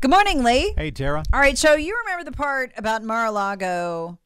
Good 0.00 0.10
morning, 0.10 0.42
Lee. 0.42 0.72
Hey, 0.76 0.90
Tara. 0.90 1.22
All 1.32 1.40
right, 1.40 1.58
so 1.58 1.74
you 1.74 1.94
remember 2.04 2.24
the 2.24 2.34
part 2.34 2.72
about 2.76 3.02
Mar-a-Lago 3.02 4.18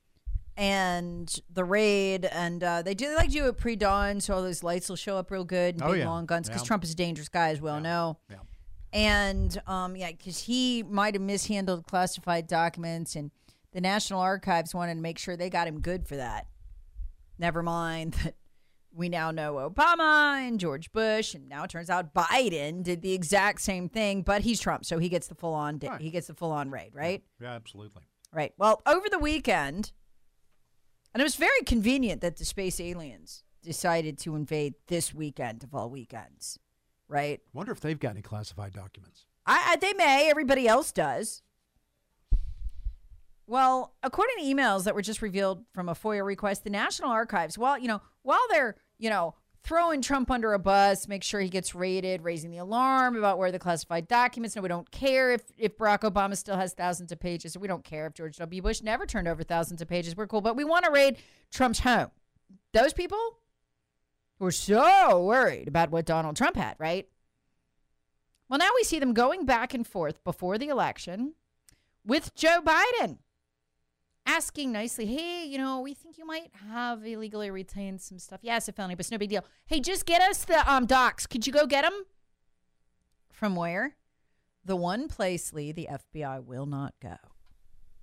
and 0.56 1.40
the 1.52 1.64
raid, 1.64 2.24
and 2.26 2.62
uh, 2.62 2.82
they 2.82 2.94
do 2.94 3.08
they 3.08 3.16
like 3.16 3.26
to 3.30 3.32
do 3.32 3.46
it 3.48 3.58
pre-dawn, 3.58 4.20
so 4.20 4.34
all 4.34 4.42
those 4.42 4.62
lights 4.62 4.88
will 4.88 4.94
show 4.96 5.16
up 5.16 5.32
real 5.32 5.42
good, 5.42 5.74
and 5.74 5.82
Oh, 5.82 5.90
big 5.90 6.00
yeah. 6.00 6.08
long 6.08 6.26
guns, 6.26 6.48
because 6.48 6.62
Yeah. 6.62 6.66
Trump 6.66 6.84
is 6.84 6.92
a 6.92 6.94
dangerous 6.94 7.28
guy, 7.28 7.48
as 7.48 7.60
we 7.60 7.68
all 7.70 7.80
know. 7.80 8.18
Yeah. 8.30 8.36
And 8.92 9.60
um, 9.66 9.96
yeah, 9.96 10.12
because 10.12 10.38
he 10.38 10.84
might 10.84 11.14
have 11.14 11.22
mishandled 11.22 11.86
classified 11.88 12.46
documents, 12.46 13.16
and 13.16 13.32
the 13.72 13.80
National 13.80 14.20
Archives 14.20 14.76
wanted 14.76 14.94
to 14.94 15.00
make 15.00 15.18
sure 15.18 15.36
they 15.36 15.50
got 15.50 15.66
him 15.66 15.80
good 15.80 16.06
for 16.06 16.14
that. 16.14 16.46
Never 17.36 17.64
mind 17.64 18.12
that 18.22 18.36
we 18.94 19.08
now 19.08 19.30
know 19.30 19.54
Obama 19.54 20.38
and 20.46 20.60
George 20.60 20.92
Bush, 20.92 21.34
and 21.34 21.48
now 21.48 21.64
it 21.64 21.70
turns 21.70 21.90
out 21.90 22.14
Biden 22.14 22.82
did 22.82 23.02
the 23.02 23.12
exact 23.12 23.60
same 23.60 23.88
thing, 23.88 24.22
but 24.22 24.42
he's 24.42 24.60
Trump, 24.60 24.84
so 24.84 24.98
he 24.98 25.08
gets 25.08 25.26
the 25.26 25.34
full 25.34 25.52
on 25.54 25.78
Right. 25.82 26.00
he 26.00 26.10
gets 26.10 26.28
the 26.28 26.34
full 26.34 26.52
on 26.52 26.70
raid, 26.70 26.94
right? 26.94 27.22
Yeah, 27.40 27.52
absolutely. 27.52 28.02
Right. 28.32 28.52
Well, 28.56 28.82
over 28.86 29.08
the 29.08 29.18
weekend, 29.18 29.92
and 31.12 31.20
it 31.20 31.24
was 31.24 31.36
very 31.36 31.60
convenient 31.66 32.20
that 32.20 32.36
the 32.36 32.44
space 32.44 32.80
aliens 32.80 33.42
decided 33.62 34.18
to 34.18 34.36
invade 34.36 34.74
this 34.88 35.12
weekend 35.14 35.64
of 35.64 35.74
all 35.74 35.90
weekends, 35.90 36.58
right? 37.08 37.40
Wonder 37.52 37.72
if 37.72 37.80
they've 37.80 37.98
got 37.98 38.10
any 38.10 38.22
classified 38.22 38.72
documents. 38.72 39.26
I, 39.46 39.72
I 39.72 39.76
they 39.76 39.92
may. 39.92 40.28
Everybody 40.30 40.66
else 40.68 40.92
does. 40.92 41.42
Well, 43.46 43.94
according 44.02 44.36
to 44.38 44.42
emails 44.44 44.84
that 44.84 44.94
were 44.94 45.02
just 45.02 45.20
revealed 45.20 45.64
from 45.74 45.88
a 45.88 45.94
FOIA 45.94 46.24
request, 46.24 46.64
the 46.64 46.70
National 46.70 47.10
Archives, 47.10 47.58
well, 47.58 47.78
you 47.78 47.88
know, 47.88 48.00
while 48.22 48.40
they're, 48.50 48.76
you 49.04 49.10
know, 49.10 49.34
throwing 49.62 50.00
Trump 50.00 50.30
under 50.30 50.54
a 50.54 50.58
bus, 50.58 51.06
make 51.08 51.22
sure 51.22 51.38
he 51.38 51.50
gets 51.50 51.74
raided, 51.74 52.22
raising 52.22 52.50
the 52.50 52.56
alarm 52.56 53.16
about 53.16 53.36
where 53.36 53.52
the 53.52 53.58
classified 53.58 54.08
documents. 54.08 54.56
No, 54.56 54.62
we 54.62 54.68
don't 54.68 54.90
care 54.90 55.30
if, 55.32 55.42
if 55.58 55.76
Barack 55.76 56.10
Obama 56.10 56.34
still 56.38 56.56
has 56.56 56.72
thousands 56.72 57.12
of 57.12 57.20
pages. 57.20 57.58
We 57.58 57.68
don't 57.68 57.84
care 57.84 58.06
if 58.06 58.14
George 58.14 58.38
W. 58.38 58.62
Bush 58.62 58.80
never 58.80 59.04
turned 59.04 59.28
over 59.28 59.42
thousands 59.42 59.82
of 59.82 59.88
pages. 59.88 60.16
We're 60.16 60.26
cool, 60.26 60.40
but 60.40 60.56
we 60.56 60.64
want 60.64 60.86
to 60.86 60.90
raid 60.90 61.18
Trump's 61.52 61.80
home. 61.80 62.12
Those 62.72 62.94
people 62.94 63.18
were 64.38 64.50
so 64.50 65.22
worried 65.22 65.68
about 65.68 65.90
what 65.90 66.06
Donald 66.06 66.36
Trump 66.36 66.56
had, 66.56 66.76
right? 66.78 67.06
Well, 68.48 68.58
now 68.58 68.70
we 68.74 68.84
see 68.84 68.98
them 68.98 69.12
going 69.12 69.44
back 69.44 69.74
and 69.74 69.86
forth 69.86 70.24
before 70.24 70.56
the 70.56 70.68
election 70.68 71.34
with 72.06 72.34
Joe 72.34 72.62
Biden 72.64 73.18
asking 74.26 74.72
nicely, 74.72 75.06
hey, 75.06 75.44
you 75.46 75.58
know, 75.58 75.80
we 75.80 75.94
think 75.94 76.18
you 76.18 76.26
might 76.26 76.50
have 76.70 77.04
illegally 77.06 77.50
retained 77.50 78.00
some 78.00 78.18
stuff. 78.18 78.40
Yes, 78.42 78.68
a 78.68 78.72
felony, 78.72 78.94
but 78.94 79.00
it's 79.00 79.10
no 79.10 79.18
big 79.18 79.30
deal. 79.30 79.44
Hey, 79.66 79.80
just 79.80 80.06
get 80.06 80.20
us 80.22 80.44
the 80.44 80.70
um 80.70 80.86
docs. 80.86 81.26
Could 81.26 81.46
you 81.46 81.52
go 81.52 81.66
get 81.66 81.82
them? 81.82 82.04
From 83.32 83.56
where? 83.56 83.96
The 84.64 84.76
one 84.76 85.08
place, 85.08 85.52
Lee, 85.52 85.72
the 85.72 85.88
FBI 85.90 86.42
will 86.44 86.66
not 86.66 86.94
go. 87.02 87.16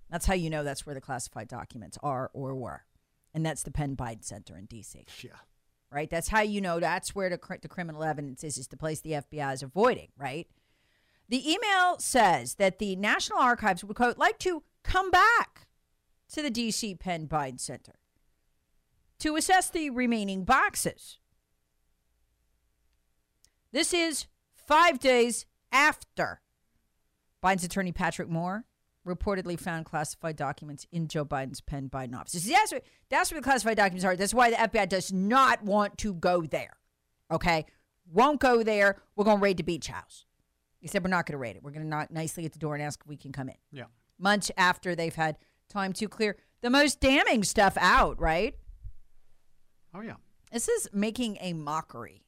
That's 0.10 0.26
how 0.26 0.34
you 0.34 0.50
know 0.50 0.64
that's 0.64 0.86
where 0.86 0.94
the 0.94 1.02
classified 1.02 1.48
documents 1.48 1.98
are 2.04 2.30
or 2.34 2.54
were. 2.54 2.84
And 3.34 3.46
that's 3.46 3.64
the 3.64 3.72
Penn 3.72 3.96
Biden 3.96 4.24
Center 4.26 4.58
in 4.58 4.66
D.C 4.66 5.06
Yeah. 5.24 5.32
right? 5.90 6.10
That's 6.10 6.28
how 6.28 6.42
you 6.42 6.60
know 6.62 6.80
that's 6.80 7.16
where 7.16 7.30
the, 7.30 7.38
cr- 7.38 7.56
the 7.62 7.70
criminal 7.70 8.04
evidence 8.04 8.44
is, 8.44 8.58
is 8.58 8.68
the 8.68 8.78
place 8.78 9.00
the 9.00 9.12
FBI 9.14 9.54
is 9.54 9.64
avoiding, 9.64 10.10
right? 10.18 10.48
The 11.30 11.50
email 11.50 11.98
says 12.00 12.56
that 12.56 12.78
the 12.80 12.98
National 12.98 13.40
Archives 13.40 13.84
would, 13.86 13.96
quote, 13.96 14.18
like 14.18 14.38
to 14.40 14.64
come 14.84 15.10
back 15.12 15.68
to 16.34 16.42
the 16.42 16.50
D.C. 16.50 16.96
Penn 16.96 17.28
Biden 17.28 17.60
Center 17.60 17.94
to 19.20 19.36
assess 19.36 19.70
the 19.70 19.90
remaining 19.90 20.44
boxes. 20.44 21.20
This 23.72 23.94
is 23.94 24.26
five 24.54 25.00
days 25.00 25.46
after 25.72 26.42
Biden's 27.44 27.64
attorney 27.64 27.92
Patrick 27.92 28.30
Moore 28.30 28.66
reportedly 29.08 29.60
found 29.60 29.86
classified 29.86 30.36
documents 30.36 30.86
in 30.92 31.08
Joe 31.08 31.26
Biden's 31.26 31.62
Penn 31.62 31.90
Biden 31.90 32.16
office. 32.16 32.34
See, 32.44 32.52
That's 32.52 32.72
what, 32.72 32.84
that's 33.10 33.32
where 33.32 33.42
the 33.42 33.44
classified 33.44 33.78
documents 33.78 34.06
are. 34.06 34.16
That's 34.16 34.34
why 34.34 34.52
the 34.52 34.58
FBI 34.58 34.90
does 34.90 35.12
not 35.12 35.64
want 35.64 35.98
to 36.00 36.14
go 36.14 36.42
there. 36.44 36.74
Okay? 37.32 37.66
Won't 38.12 38.40
go 38.40 38.62
there. 38.64 39.02
We're 39.16 39.26
going 39.26 39.38
to 39.38 39.44
raid 39.44 39.58
the 39.58 39.64
beach 39.64 39.88
house. 39.88 40.26
He 40.80 40.88
said, 40.88 41.04
we're 41.04 41.10
not 41.10 41.26
going 41.26 41.34
to 41.34 41.38
raid 41.38 41.56
it. 41.56 41.64
We're 41.64 41.72
going 41.72 41.84
to 41.84 41.90
knock 41.90 42.12
nicely 42.12 42.46
at 42.46 42.54
the 42.54 42.60
door 42.60 42.76
and 42.76 42.84
ask 42.84 43.00
if 43.02 43.08
we 43.08 43.18
can 43.18 43.32
come 43.32 43.50
in. 43.50 43.56
Yeah. 43.72 43.86
Months 44.20 44.52
after 44.58 44.96
they've 44.96 45.16
had 45.16 45.38
time 45.72 45.94
to 45.94 46.08
clear 46.08 46.38
the 46.62 46.70
most 46.70 47.00
damning 47.00 47.44
stuff 47.44 47.78
out, 47.80 48.20
right? 48.20 48.56
Oh, 49.94 50.02
yeah. 50.02 50.16
This 50.52 50.68
is 50.68 50.90
making 50.94 51.38
a 51.40 51.54
mockery 51.54 52.26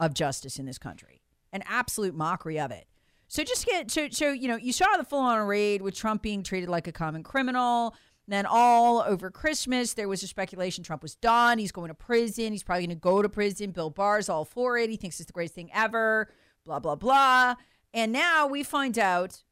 of 0.00 0.14
justice 0.14 0.58
in 0.58 0.66
this 0.66 0.78
country, 0.78 1.22
an 1.52 1.62
absolute 1.66 2.14
mockery 2.14 2.58
of 2.58 2.70
it. 2.70 2.86
So 3.28 3.42
just 3.42 3.66
get 3.66 3.90
so 3.90 4.08
so 4.10 4.30
you 4.30 4.46
know 4.48 4.56
you 4.56 4.72
saw 4.72 4.96
the 4.96 5.04
full 5.04 5.20
on 5.20 5.46
raid 5.46 5.82
with 5.82 5.94
Trump 5.96 6.22
being 6.22 6.42
treated 6.42 6.68
like 6.68 6.86
a 6.86 6.92
common 6.92 7.22
criminal. 7.22 7.94
Then 8.28 8.46
all 8.46 9.02
over 9.02 9.30
Christmas 9.30 9.94
there 9.94 10.08
was 10.08 10.22
a 10.22 10.28
speculation 10.28 10.84
Trump 10.84 11.02
was 11.02 11.16
done. 11.16 11.58
He's 11.58 11.72
going 11.72 11.88
to 11.88 11.94
prison. 11.94 12.52
He's 12.52 12.62
probably 12.62 12.86
going 12.86 12.96
to 12.96 13.00
go 13.00 13.22
to 13.22 13.28
prison. 13.28 13.72
Bill 13.72 13.90
Barr's 13.90 14.28
all 14.28 14.44
for 14.44 14.78
it. 14.78 14.90
He 14.90 14.96
thinks 14.96 15.18
it's 15.18 15.26
the 15.26 15.32
greatest 15.32 15.54
thing 15.54 15.70
ever. 15.74 16.28
Blah 16.64 16.78
blah 16.78 16.94
blah. 16.94 17.56
And 17.92 18.12
now 18.12 18.46
we 18.46 18.62
find 18.62 18.98
out 18.98 19.42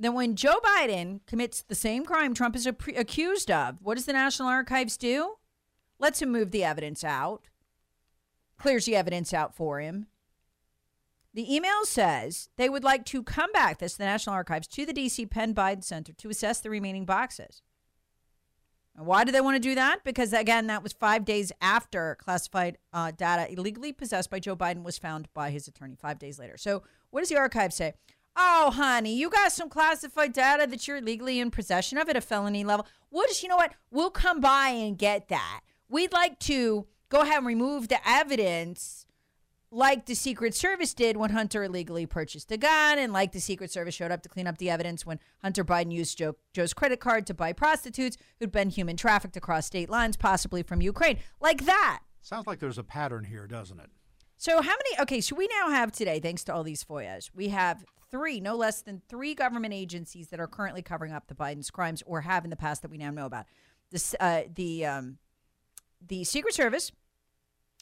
that 0.00 0.12
when 0.12 0.34
Joe 0.34 0.58
Biden 0.64 1.20
commits 1.26 1.62
the 1.62 1.74
same 1.74 2.04
crime 2.04 2.34
Trump 2.34 2.56
is 2.56 2.66
appre- 2.66 2.98
accused 2.98 3.50
of, 3.50 3.78
what 3.80 3.94
does 3.94 4.06
the 4.06 4.12
National 4.12 4.48
Archives 4.48 4.96
do? 4.96 5.36
lets 6.00 6.20
him 6.20 6.32
move 6.32 6.50
the 6.50 6.64
evidence 6.64 7.04
out, 7.04 7.48
clears 8.58 8.86
the 8.86 8.96
evidence 8.96 9.32
out 9.32 9.54
for 9.54 9.80
him. 9.80 10.06
The 11.32 11.54
email 11.54 11.84
says 11.84 12.48
they 12.56 12.68
would 12.68 12.82
like 12.82 13.04
to 13.06 13.22
come 13.22 13.52
back, 13.52 13.78
this 13.78 13.96
the 13.96 14.04
National 14.04 14.34
Archives, 14.34 14.66
to 14.68 14.84
the 14.84 14.92
DC 14.92 15.30
Penn 15.30 15.54
Biden 15.54 15.84
Center 15.84 16.12
to 16.14 16.30
assess 16.30 16.60
the 16.60 16.70
remaining 16.70 17.04
boxes. 17.04 17.62
And 18.96 19.06
why 19.06 19.22
do 19.22 19.30
they 19.30 19.40
want 19.40 19.54
to 19.54 19.60
do 19.60 19.76
that? 19.76 20.02
Because, 20.02 20.32
again, 20.32 20.66
that 20.66 20.82
was 20.82 20.92
five 20.92 21.24
days 21.24 21.52
after 21.60 22.16
classified 22.16 22.78
uh, 22.92 23.12
data 23.12 23.50
illegally 23.52 23.92
possessed 23.92 24.28
by 24.28 24.40
Joe 24.40 24.56
Biden 24.56 24.82
was 24.82 24.98
found 24.98 25.28
by 25.32 25.50
his 25.50 25.68
attorney, 25.68 25.94
five 25.94 26.18
days 26.18 26.38
later. 26.38 26.56
So, 26.56 26.82
what 27.10 27.20
does 27.20 27.28
the 27.28 27.38
archive 27.38 27.72
say? 27.72 27.94
Oh, 28.42 28.70
honey, 28.70 29.14
you 29.14 29.28
got 29.28 29.52
some 29.52 29.68
classified 29.68 30.32
data 30.32 30.66
that 30.66 30.88
you're 30.88 31.02
legally 31.02 31.40
in 31.40 31.50
possession 31.50 31.98
of 31.98 32.08
at 32.08 32.16
a 32.16 32.22
felony 32.22 32.64
level. 32.64 32.86
We'll 33.10 33.26
just, 33.26 33.42
you 33.42 33.50
know 33.50 33.56
what? 33.56 33.74
We'll 33.90 34.10
come 34.10 34.40
by 34.40 34.68
and 34.68 34.96
get 34.96 35.28
that. 35.28 35.60
We'd 35.90 36.14
like 36.14 36.38
to 36.40 36.86
go 37.10 37.20
ahead 37.20 37.36
and 37.38 37.46
remove 37.46 37.88
the 37.88 37.98
evidence 38.08 39.04
like 39.70 40.06
the 40.06 40.14
Secret 40.14 40.54
Service 40.54 40.94
did 40.94 41.18
when 41.18 41.30
Hunter 41.30 41.64
illegally 41.64 42.06
purchased 42.06 42.50
a 42.50 42.56
gun, 42.56 42.98
and 42.98 43.12
like 43.12 43.32
the 43.32 43.40
Secret 43.40 43.70
Service 43.70 43.94
showed 43.94 44.10
up 44.10 44.22
to 44.22 44.30
clean 44.30 44.46
up 44.46 44.56
the 44.56 44.70
evidence 44.70 45.04
when 45.04 45.20
Hunter 45.42 45.62
Biden 45.62 45.92
used 45.92 46.16
Joe, 46.16 46.36
Joe's 46.54 46.72
credit 46.72 46.98
card 46.98 47.26
to 47.26 47.34
buy 47.34 47.52
prostitutes 47.52 48.16
who'd 48.38 48.50
been 48.50 48.70
human 48.70 48.96
trafficked 48.96 49.36
across 49.36 49.66
state 49.66 49.90
lines, 49.90 50.16
possibly 50.16 50.62
from 50.62 50.80
Ukraine. 50.80 51.18
Like 51.40 51.66
that. 51.66 52.00
Sounds 52.22 52.46
like 52.46 52.58
there's 52.58 52.78
a 52.78 52.84
pattern 52.84 53.24
here, 53.24 53.46
doesn't 53.46 53.80
it? 53.80 53.90
So, 54.40 54.62
how 54.62 54.70
many? 54.70 55.02
Okay, 55.02 55.20
so 55.20 55.36
we 55.36 55.46
now 55.48 55.68
have 55.68 55.92
today, 55.92 56.18
thanks 56.18 56.44
to 56.44 56.54
all 56.54 56.62
these 56.62 56.82
FOIAs, 56.82 57.28
we 57.34 57.48
have 57.48 57.84
three, 58.10 58.40
no 58.40 58.56
less 58.56 58.80
than 58.80 59.02
three 59.06 59.34
government 59.34 59.74
agencies 59.74 60.28
that 60.28 60.40
are 60.40 60.46
currently 60.46 60.80
covering 60.80 61.12
up 61.12 61.26
the 61.26 61.34
Biden's 61.34 61.70
crimes 61.70 62.02
or 62.06 62.22
have 62.22 62.44
in 62.44 62.48
the 62.48 62.56
past 62.56 62.80
that 62.80 62.90
we 62.90 62.96
now 62.96 63.10
know 63.10 63.26
about. 63.26 63.44
This, 63.90 64.14
uh, 64.18 64.44
the 64.54 64.86
um, 64.86 65.18
the 66.08 66.24
Secret 66.24 66.54
Service. 66.54 66.90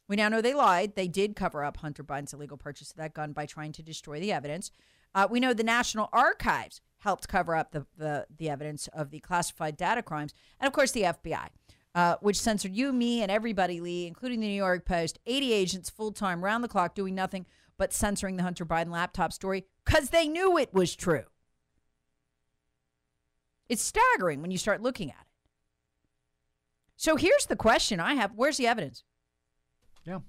We 0.08 0.16
now 0.16 0.28
know 0.28 0.40
they 0.40 0.52
lied. 0.52 0.96
They 0.96 1.06
did 1.06 1.36
cover 1.36 1.62
up 1.62 1.76
Hunter 1.76 2.02
Biden's 2.02 2.32
illegal 2.32 2.56
purchase 2.56 2.90
of 2.90 2.96
that 2.96 3.14
gun 3.14 3.32
by 3.32 3.46
trying 3.46 3.70
to 3.74 3.82
destroy 3.84 4.18
the 4.18 4.32
evidence. 4.32 4.72
Uh, 5.14 5.28
we 5.30 5.38
know 5.38 5.54
the 5.54 5.62
National 5.62 6.08
Archives 6.12 6.80
helped 6.98 7.28
cover 7.28 7.54
up 7.54 7.70
the, 7.70 7.86
the, 7.96 8.26
the 8.36 8.50
evidence 8.50 8.88
of 8.88 9.10
the 9.10 9.20
classified 9.20 9.76
data 9.76 10.02
crimes. 10.02 10.34
And 10.58 10.66
of 10.66 10.72
course, 10.72 10.90
the 10.90 11.02
FBI, 11.02 11.50
uh, 11.98 12.16
which 12.20 12.40
censored 12.40 12.76
you, 12.76 12.92
me, 12.92 13.22
and 13.22 13.30
everybody, 13.30 13.80
Lee, 13.80 14.06
including 14.06 14.38
the 14.38 14.46
New 14.46 14.54
York 14.54 14.84
Post, 14.84 15.18
80 15.26 15.52
agents 15.52 15.90
full 15.90 16.12
time, 16.12 16.44
round 16.44 16.62
the 16.62 16.68
clock, 16.68 16.94
doing 16.94 17.12
nothing 17.12 17.44
but 17.76 17.92
censoring 17.92 18.36
the 18.36 18.44
Hunter 18.44 18.64
Biden 18.64 18.92
laptop 18.92 19.32
story 19.32 19.66
because 19.84 20.10
they 20.10 20.28
knew 20.28 20.56
it 20.56 20.72
was 20.72 20.94
true. 20.94 21.24
It's 23.68 23.82
staggering 23.82 24.40
when 24.40 24.52
you 24.52 24.58
start 24.58 24.80
looking 24.80 25.10
at 25.10 25.16
it. 25.22 25.26
So 26.94 27.16
here's 27.16 27.46
the 27.46 27.56
question 27.56 27.98
I 27.98 28.14
have 28.14 28.30
where's 28.36 28.58
the 28.58 28.68
evidence? 28.68 29.02
Yeah. 30.04 30.20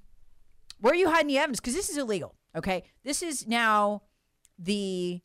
Where 0.80 0.94
are 0.94 0.98
you 0.98 1.12
hiding 1.12 1.28
the 1.28 1.38
evidence? 1.38 1.60
Because 1.60 1.76
this 1.76 1.90
is 1.90 1.98
illegal. 1.98 2.34
Okay. 2.56 2.82
This 3.04 3.22
is 3.22 3.46
now 3.46 4.02
the 4.58 5.22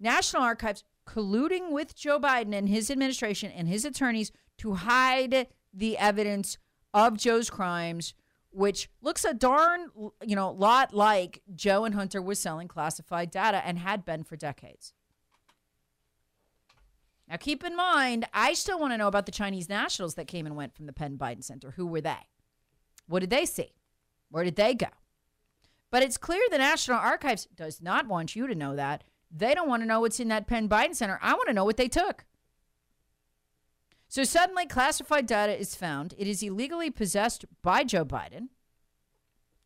National 0.00 0.44
Archives 0.44 0.82
colluding 1.06 1.72
with 1.72 1.94
Joe 1.94 2.18
Biden 2.18 2.54
and 2.54 2.70
his 2.70 2.90
administration 2.90 3.52
and 3.52 3.68
his 3.68 3.84
attorneys 3.84 4.32
to 4.56 4.76
hide 4.76 5.48
the 5.74 5.98
evidence 5.98 6.58
of 6.92 7.18
Joe's 7.18 7.50
crimes, 7.50 8.14
which 8.50 8.88
looks 9.02 9.24
a 9.24 9.34
darn, 9.34 9.88
you 10.22 10.36
know, 10.36 10.50
lot 10.50 10.94
like 10.94 11.42
Joe 11.54 11.84
and 11.84 11.94
Hunter 11.94 12.22
was 12.22 12.38
selling 12.38 12.68
classified 12.68 13.30
data 13.30 13.60
and 13.66 13.78
had 13.78 14.04
been 14.04 14.22
for 14.22 14.36
decades. 14.36 14.92
Now, 17.28 17.36
keep 17.36 17.64
in 17.64 17.74
mind, 17.74 18.28
I 18.32 18.52
still 18.52 18.78
want 18.78 18.92
to 18.92 18.98
know 18.98 19.08
about 19.08 19.26
the 19.26 19.32
Chinese 19.32 19.68
nationals 19.68 20.14
that 20.14 20.26
came 20.26 20.46
and 20.46 20.56
went 20.56 20.74
from 20.74 20.86
the 20.86 20.92
Penn 20.92 21.16
Biden 21.16 21.42
Center. 21.42 21.72
Who 21.72 21.86
were 21.86 22.02
they? 22.02 22.28
What 23.06 23.20
did 23.20 23.30
they 23.30 23.46
see? 23.46 23.72
Where 24.30 24.44
did 24.44 24.56
they 24.56 24.74
go? 24.74 24.88
But 25.90 26.02
it's 26.02 26.18
clear 26.18 26.42
the 26.50 26.58
National 26.58 26.98
Archives 26.98 27.48
does 27.54 27.80
not 27.80 28.06
want 28.06 28.36
you 28.36 28.46
to 28.46 28.54
know 28.54 28.76
that. 28.76 29.04
They 29.30 29.54
don't 29.54 29.68
want 29.68 29.82
to 29.82 29.86
know 29.86 30.00
what's 30.00 30.20
in 30.20 30.28
that 30.28 30.46
Penn 30.46 30.68
Biden 30.68 30.94
Center. 30.94 31.18
I 31.22 31.32
want 31.32 31.48
to 31.48 31.54
know 31.54 31.64
what 31.64 31.76
they 31.76 31.88
took. 31.88 32.24
So 34.14 34.22
suddenly, 34.22 34.64
classified 34.64 35.26
data 35.26 35.58
is 35.58 35.74
found. 35.74 36.14
It 36.16 36.28
is 36.28 36.40
illegally 36.40 36.88
possessed 36.88 37.44
by 37.62 37.82
Joe 37.82 38.04
Biden, 38.04 38.46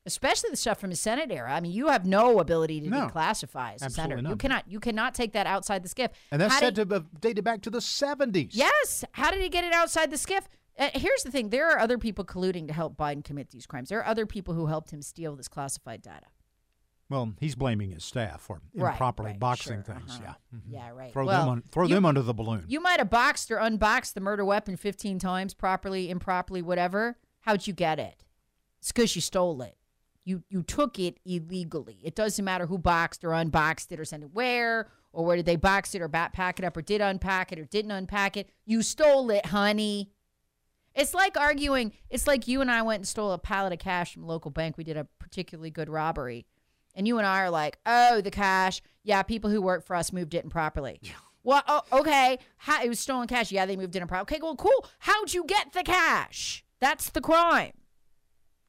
especially 0.06 0.48
the 0.48 0.56
stuff 0.56 0.80
from 0.80 0.88
his 0.88 1.02
Senate 1.02 1.30
era. 1.30 1.52
I 1.52 1.60
mean, 1.60 1.72
you 1.72 1.88
have 1.88 2.06
no 2.06 2.38
ability 2.40 2.80
to 2.80 2.88
No. 2.88 3.08
declassify 3.08 3.74
as 3.74 3.82
a 3.82 3.90
senator. 3.90 4.26
You 4.26 4.36
cannot. 4.36 4.64
You 4.66 4.80
cannot 4.80 5.14
take 5.14 5.32
that 5.32 5.46
outside 5.46 5.82
the 5.82 5.88
SCIF. 5.90 6.12
And 6.32 6.40
that's 6.40 6.54
How 6.54 6.60
said 6.60 6.74
did- 6.76 6.88
to 6.88 6.94
have 6.94 7.20
dated 7.20 7.44
back 7.44 7.60
to 7.60 7.68
the 7.68 7.82
70s. 7.82 8.54
Yes. 8.54 9.04
How 9.12 9.30
did 9.30 9.42
he 9.42 9.50
get 9.50 9.64
it 9.64 9.74
outside 9.74 10.10
the 10.10 10.16
SCIF? 10.16 10.44
Uh, 10.78 10.88
here's 10.94 11.24
the 11.24 11.30
thing: 11.30 11.50
there 11.50 11.68
are 11.70 11.78
other 11.78 11.98
people 11.98 12.24
colluding 12.24 12.68
to 12.68 12.72
help 12.72 12.96
Biden 12.96 13.22
commit 13.22 13.50
these 13.50 13.66
crimes. 13.66 13.90
There 13.90 13.98
are 13.98 14.06
other 14.06 14.24
people 14.24 14.54
who 14.54 14.64
helped 14.64 14.90
him 14.94 15.02
steal 15.02 15.36
this 15.36 15.48
classified 15.48 16.00
data. 16.00 16.28
Well, 17.10 17.32
he's 17.40 17.54
blaming 17.54 17.90
his 17.90 18.04
staff 18.04 18.42
for 18.42 18.60
Right, 18.74 18.90
improperly 18.92 19.30
right, 19.30 19.40
boxing 19.40 19.82
sure, 19.84 19.94
things. 19.94 20.10
uh-huh. 20.10 20.34
Yeah. 20.52 20.58
Mhm. 20.58 20.62
Yeah, 20.68 20.90
right. 20.90 21.12
Throw 21.12 21.24
Well, 21.26 21.40
them 21.40 21.48
on, 21.48 21.62
throw 21.62 21.86
you- 21.86 21.94
them 21.94 22.04
under 22.04 22.20
the 22.20 22.34
balloon. 22.34 22.64
You 22.68 22.80
might 22.80 22.98
have 22.98 23.08
boxed 23.08 23.50
or 23.50 23.56
unboxed 23.58 24.14
the 24.14 24.20
murder 24.20 24.44
weapon 24.44 24.76
15 24.76 25.18
times, 25.18 25.54
properly, 25.54 26.10
improperly, 26.10 26.60
whatever. 26.60 27.16
How'd 27.40 27.66
you 27.66 27.72
get 27.72 27.98
it? 27.98 28.24
It's 28.78 28.92
because 28.92 29.14
you 29.16 29.22
stole 29.22 29.62
it. 29.62 29.76
You 30.24 30.42
you 30.50 30.62
took 30.62 30.98
it 30.98 31.18
illegally. 31.24 31.98
It 32.04 32.14
doesn't 32.14 32.44
matter 32.44 32.66
who 32.66 32.76
boxed 32.76 33.24
or 33.24 33.32
unboxed 33.32 33.90
it 33.90 33.98
or 33.98 34.04
sent 34.04 34.22
it 34.24 34.34
where 34.34 34.90
or 35.10 35.24
where 35.24 35.36
did 35.36 35.46
they 35.46 35.56
box 35.56 35.94
it 35.94 36.02
or 36.02 36.08
bat 36.08 36.34
pack 36.34 36.58
it 36.58 36.64
up 36.66 36.76
or 36.76 36.82
did 36.82 37.00
unpack 37.00 37.50
it 37.50 37.58
or 37.58 37.64
didn't 37.64 37.92
unpack 37.92 38.36
it. 38.36 38.50
You 38.66 38.82
stole 38.82 39.30
it, 39.30 39.46
honey. 39.46 40.10
It's 40.94 41.14
like 41.14 41.38
arguing. 41.38 41.92
It's 42.10 42.26
like 42.26 42.46
you 42.46 42.60
and 42.60 42.70
I 42.70 42.82
went 42.82 43.00
and 43.00 43.08
stole 43.08 43.32
a 43.32 43.38
pallet 43.38 43.72
of 43.72 43.78
cash 43.78 44.12
from 44.12 44.24
a 44.24 44.26
local 44.26 44.50
bank. 44.50 44.76
We 44.76 44.84
did 44.84 44.98
a 44.98 45.04
particularly 45.18 45.70
good 45.70 45.88
robbery. 45.88 46.46
And 46.98 47.06
you 47.06 47.16
and 47.18 47.26
I 47.26 47.42
are 47.42 47.50
like, 47.50 47.78
oh, 47.86 48.20
the 48.20 48.30
cash. 48.32 48.82
Yeah, 49.04 49.22
people 49.22 49.50
who 49.50 49.62
work 49.62 49.86
for 49.86 49.94
us 49.94 50.12
moved 50.12 50.34
it 50.34 50.42
improperly. 50.42 50.98
Yeah. 51.00 51.12
Well, 51.44 51.62
oh, 51.68 51.82
okay. 51.92 52.40
How, 52.56 52.82
it 52.82 52.88
was 52.88 52.98
stolen 52.98 53.28
cash. 53.28 53.52
Yeah, 53.52 53.66
they 53.66 53.76
moved 53.76 53.94
it 53.94 54.02
improperly. 54.02 54.36
Okay, 54.36 54.40
well, 54.42 54.56
cool. 54.56 54.84
How'd 54.98 55.32
you 55.32 55.44
get 55.44 55.72
the 55.72 55.84
cash? 55.84 56.64
That's 56.80 57.08
the 57.10 57.20
crime. 57.20 57.74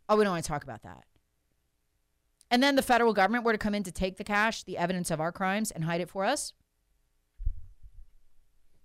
Oh, 0.07 0.15
we 0.15 0.23
don't 0.23 0.33
want 0.33 0.43
to 0.43 0.47
talk 0.47 0.63
about 0.63 0.83
that. 0.83 1.05
And 2.51 2.61
then 2.61 2.75
the 2.75 2.83
federal 2.83 3.13
government 3.13 3.45
were 3.45 3.51
to 3.51 3.57
come 3.57 3.73
in 3.73 3.81
to 3.81 3.91
take 3.91 4.17
the 4.17 4.23
cash, 4.23 4.61
the 4.63 4.77
evidence 4.77 5.09
of 5.09 5.19
our 5.19 5.31
crimes, 5.31 5.71
and 5.71 5.85
hide 5.85 6.01
it 6.01 6.09
for 6.09 6.23
us. 6.23 6.53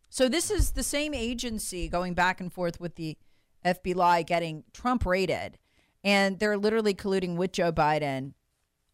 So 0.08 0.26
this 0.26 0.50
is 0.50 0.70
the 0.70 0.82
same 0.82 1.12
agency 1.12 1.88
going 1.90 2.14
back 2.14 2.40
and 2.40 2.50
forth 2.50 2.80
with 2.80 2.94
the 2.94 3.18
FBI 3.62 4.24
getting 4.24 4.64
Trump 4.72 5.04
raided, 5.04 5.58
and 6.02 6.38
they're 6.38 6.56
literally 6.56 6.94
colluding 6.94 7.36
with 7.36 7.52
Joe 7.52 7.72
Biden 7.72 8.32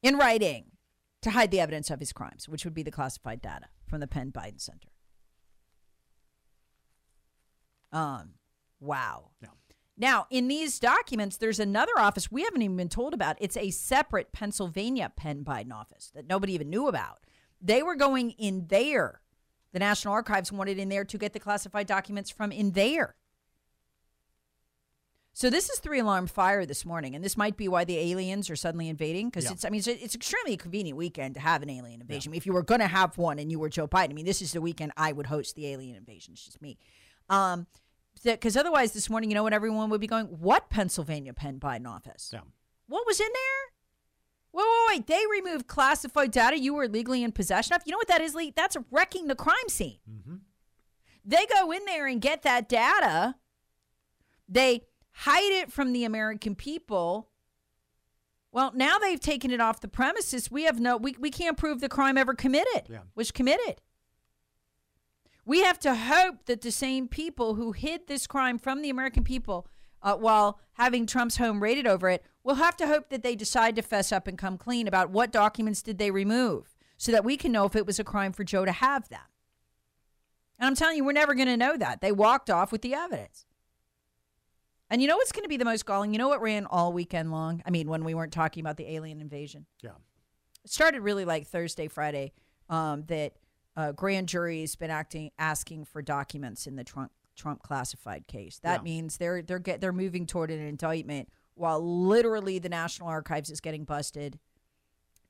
in 0.02 0.17
writing 0.17 0.73
to 1.23 1.31
hide 1.31 1.50
the 1.50 1.61
evidence 1.61 1.91
of 1.91 2.00
his 2.00 2.12
crimes, 2.12 2.49
which 2.49 2.64
would 2.64 2.75
be 2.75 2.82
the 2.82 2.91
classified 2.91 3.43
data 3.43 3.67
from 3.87 4.00
the 4.00 4.06
Penn 4.06 4.32
Biden 4.32 4.61
Center. 4.61 4.88
Um, 7.93 8.31
wow. 8.79 9.31
Now, 10.00 10.26
in 10.31 10.49
these 10.49 10.79
documents, 10.79 11.37
there's 11.37 11.61
another 11.61 11.93
office 11.99 12.32
we 12.32 12.43
haven't 12.43 12.62
even 12.62 12.79
been 12.79 12.88
told 12.88 13.12
about. 13.12 13.37
It's 13.38 13.56
a 13.58 13.70
separate 13.70 14.32
Pennsylvania 14.32 15.12
Penn 15.14 15.44
Biden 15.44 15.75
office 15.75 16.11
that 16.14 16.26
nobody 16.26 16.55
even 16.55 16.70
knew 16.70 16.88
about. 16.88 17.19
They 17.61 17.82
were 17.82 17.94
going 17.94 18.31
in 18.31 18.69
there. 18.69 19.20
The 19.73 19.79
National 19.79 20.14
Archives 20.14 20.50
wanted 20.50 20.79
in 20.79 20.88
there 20.88 21.05
to 21.05 21.19
get 21.19 21.35
the 21.35 21.38
classified 21.38 21.87
documents 21.87 22.31
from 22.31 22.50
in 22.50 22.70
there. 22.70 23.14
So 25.32 25.49
this 25.49 25.71
is 25.71 25.79
three 25.79 26.00
alarm 26.00 26.27
fire 26.27 26.67
this 26.67 26.85
morning, 26.85 27.15
and 27.15 27.25
this 27.25 27.37
might 27.37 27.56
be 27.56 27.69
why 27.69 27.85
the 27.85 27.97
aliens 27.97 28.50
are 28.50 28.56
suddenly 28.56 28.88
invading. 28.88 29.29
Because 29.31 29.44
Yeah. 29.44 29.53
it's, 29.53 29.65
I 29.65 29.71
mean, 29.71 29.79
it's, 29.79 29.87
it's 29.87 30.15
extremely 30.15 30.56
convenient 30.56 30.99
weekend 30.99 31.35
to 31.35 31.41
have 31.41 31.62
an 31.62 31.71
alien 31.71 32.00
invasion. 32.00 32.35
If 32.35 32.47
you 32.47 32.53
were 32.53 32.62
going 32.65 32.81
to 32.81 32.88
have 32.88 33.17
one 33.17 33.38
and 33.38 33.50
you 33.50 33.59
were 33.59 33.69
Joe 33.69 33.87
Biden, 33.87 34.11
I 34.11 34.12
mean, 34.15 34.27
this 34.27 34.43
is 34.43 34.53
the 34.53 34.61
weekend 34.61 34.93
I 34.97 35.12
would 35.12 35.27
host 35.27 35.55
the 35.55 35.69
alien 35.69 35.97
invasion. 35.97 36.32
It's 36.35 36.44
just 36.44 36.61
me. 36.61 36.79
Um, 37.29 37.67
because 38.25 38.56
otherwise, 38.56 38.93
this 38.93 39.09
morning, 39.09 39.31
you 39.31 39.35
know 39.35 39.43
what 39.44 39.53
everyone 39.53 39.88
would 39.91 40.00
be 40.00 40.06
going? 40.09 40.27
What 40.27 40.69
Pennsylvania 40.69 41.32
Penn 41.32 41.59
Biden 41.61 41.87
office? 41.87 42.31
Yeah. 42.32 42.41
What 42.88 43.06
was 43.06 43.21
in 43.21 43.29
there? 43.32 43.73
Wait, 44.53 44.65
wait, 44.65 44.97
wait. 44.99 45.06
They 45.06 45.23
removed 45.31 45.69
classified 45.69 46.32
data 46.32 46.59
you 46.59 46.75
were 46.75 46.88
legally 46.88 47.23
in 47.23 47.31
possession 47.31 47.75
of. 47.77 47.82
You 47.87 47.93
know 47.93 47.99
what 47.99 48.09
that 48.09 48.21
is, 48.21 48.35
Lee? 48.35 48.53
That's 48.55 48.77
wrecking 48.91 49.29
the 49.29 49.37
crime 49.37 49.69
scene. 49.69 49.99
They 51.25 51.47
go 51.47 51.71
in 51.71 51.85
there 51.85 52.09
and 52.09 52.21
get 52.21 52.43
that 52.43 52.69
data. 52.69 53.37
They 54.49 54.82
hide 55.12 55.53
it 55.53 55.73
from 55.73 55.93
the 55.93 56.05
American 56.05 56.55
people. 56.55 57.29
Well, 58.53 58.73
now 58.75 58.99
they've 58.99 59.21
taken 59.21 59.51
it 59.51 59.61
off 59.61 59.81
the 59.81 59.89
premises. 59.89 60.51
We 60.51 60.65
have 60.65 60.81
no, 60.81 60.97
we, 60.97 61.15
we 61.19 61.31
can't 61.31 61.57
prove 61.57 61.81
the 61.81 61.89
crime 61.89 62.19
ever 62.19 62.35
committed, 62.35 62.89
Yeah. 62.89 63.01
was 63.15 63.31
committed. 63.31 63.81
We 65.44 65.63
have 65.63 65.79
to 65.81 65.94
hope 65.94 66.46
that 66.46 66.61
the 66.61 66.70
same 66.73 67.08
people 67.08 67.55
who 67.55 67.73
hid 67.73 68.06
this 68.06 68.27
crime 68.27 68.58
from 68.58 68.82
the 68.82 68.91
American 68.91 69.25
people 69.25 69.67
uh, 70.03 70.15
while 70.17 70.58
having 70.75 71.06
Trump's 71.06 71.37
home 71.37 71.63
raided 71.63 71.87
over 71.87 72.08
it, 72.08 72.25
we'll 72.43 72.56
have 72.56 72.77
to 72.79 72.87
hope 72.87 73.08
that 73.11 73.23
they 73.23 73.37
decide 73.37 73.77
to 73.77 73.82
fess 73.82 74.13
up 74.13 74.27
and 74.27 74.39
come 74.39 74.56
clean 74.58 74.87
about 74.89 75.11
what 75.11 75.32
documents 75.32 75.82
did 75.82 75.99
they 75.99 76.11
remove 76.11 76.75
so 76.96 77.13
that 77.13 77.25
we 77.25 77.37
can 77.37 77.53
know 77.53 77.65
if 77.67 77.77
it 77.77 77.87
was 77.87 77.99
a 77.99 78.05
crime 78.05 78.32
for 78.32 78.44
Joe 78.44 78.65
to 78.65 78.73
have 78.73 79.08
them. 79.08 79.20
And 80.58 80.67
I'm 80.67 80.75
telling 80.75 80.96
you, 80.99 81.05
we're 81.05 81.13
never 81.13 81.34
going 81.34 81.49
to 81.49 81.56
know 81.56 81.77
that. 81.77 82.01
They 82.01 82.13
walked 82.13 82.51
off 82.51 82.70
with 82.73 82.82
the 82.82 82.94
evidence. 82.94 83.46
And 84.91 85.01
you 85.01 85.06
know 85.09 85.17
what's 85.17 85.32
going 85.32 85.44
to 85.44 85.49
be 85.49 85.56
the 85.56 85.65
most 85.65 85.87
galling? 85.87 86.13
You 86.13 86.19
know 86.19 86.29
what 86.29 86.41
ran 86.41 86.67
all 86.67 86.93
weekend 86.93 87.31
long? 87.31 87.63
I 87.65 87.70
mean, 87.70 87.89
when 87.89 88.05
we 88.05 88.15
weren't 88.15 88.32
talking 88.32 88.61
about 88.61 88.77
the 88.77 88.91
alien 88.93 89.20
invasion 89.20 89.67
Yeah. 89.82 89.91
it 90.65 90.70
started 90.70 91.01
really 91.03 91.25
like 91.25 91.47
Thursday, 91.47 91.87
Friday, 91.89 92.32
um, 92.69 93.05
that 93.06 93.35
uh, 93.77 93.93
grand 93.93 94.29
jury's 94.29 94.75
been 94.75 94.91
acting 94.91 95.31
asking 95.39 95.85
for 95.85 96.03
documents 96.03 96.67
in 96.67 96.77
the 96.77 96.85
Trump 96.85 97.13
Trump 97.37 97.63
classified 97.63 98.27
case. 98.27 98.59
That 98.59 98.81
Yeah. 98.81 98.82
means 98.82 99.17
they're 99.17 99.41
they're 99.43 99.59
get 99.61 99.81
they're 99.81 99.93
moving 99.93 100.27
toward 100.27 100.51
an 100.51 100.61
indictment 100.61 101.29
while 101.55 101.81
literally 101.81 102.59
the 102.59 102.69
National 102.69 103.09
Archives 103.09 103.49
is 103.51 103.61
getting 103.61 103.85
busted 103.85 104.39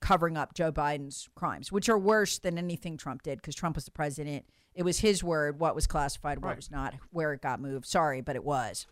covering 0.00 0.36
up 0.38 0.54
Joe 0.54 0.72
Biden's 0.72 1.28
crimes, 1.34 1.70
which 1.70 1.88
are 1.90 1.98
worse 1.98 2.38
than 2.38 2.56
anything 2.56 2.96
Trump 2.96 3.22
did 3.22 3.36
because 3.38 3.54
Trump 3.54 3.76
was 3.76 3.84
the 3.84 3.90
president. 3.90 4.46
It 4.74 4.82
was 4.82 5.00
his 5.00 5.22
word 5.22 5.60
what 5.60 5.74
was 5.74 5.86
classified, 5.86 6.38
what 6.38 6.48
Right. 6.48 6.56
was 6.56 6.70
not, 6.70 6.94
where 7.10 7.34
it 7.34 7.42
got 7.42 7.60
moved. 7.60 7.84
Sorry, 7.86 8.22
but 8.22 8.34
it 8.34 8.42
was. 8.42 8.86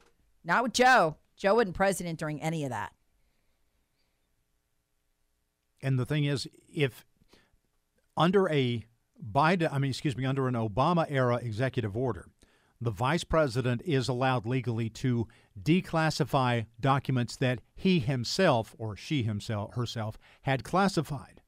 Not 0.49 0.63
with 0.63 0.73
Joe. 0.73 1.17
Joe 1.37 1.57
wasn't 1.57 1.77
president 1.77 2.19
during 2.19 2.41
any 2.41 2.65
of 2.65 2.71
that. 2.71 2.93
And 5.83 5.99
the 5.99 6.07
thing 6.07 6.25
is, 6.25 6.49
if 6.75 7.05
under 8.17 8.49
a 8.49 8.85
Biden, 9.23 9.69
I 9.71 9.79
mean, 9.79 9.91
excuse 9.91 10.17
me, 10.17 10.25
under 10.25 10.49
an 10.49 10.55
Obama 10.55 11.07
era 11.09 11.37
executive 11.37 11.97
order, 11.97 12.29
the 12.81 12.91
vice 12.91 13.25
president 13.25 13.83
is 13.85 14.09
allowed 14.09 14.47
legally 14.47 14.89
to 14.89 15.29
declassify 15.61 16.65
documents 16.81 17.37
that 17.37 17.61
he 17.75 17.99
himself 17.99 18.75
or 18.79 18.97
she 18.97 19.25
himself 19.25 19.75
herself 19.75 20.17
had 20.43 20.65
classified. 20.65 21.43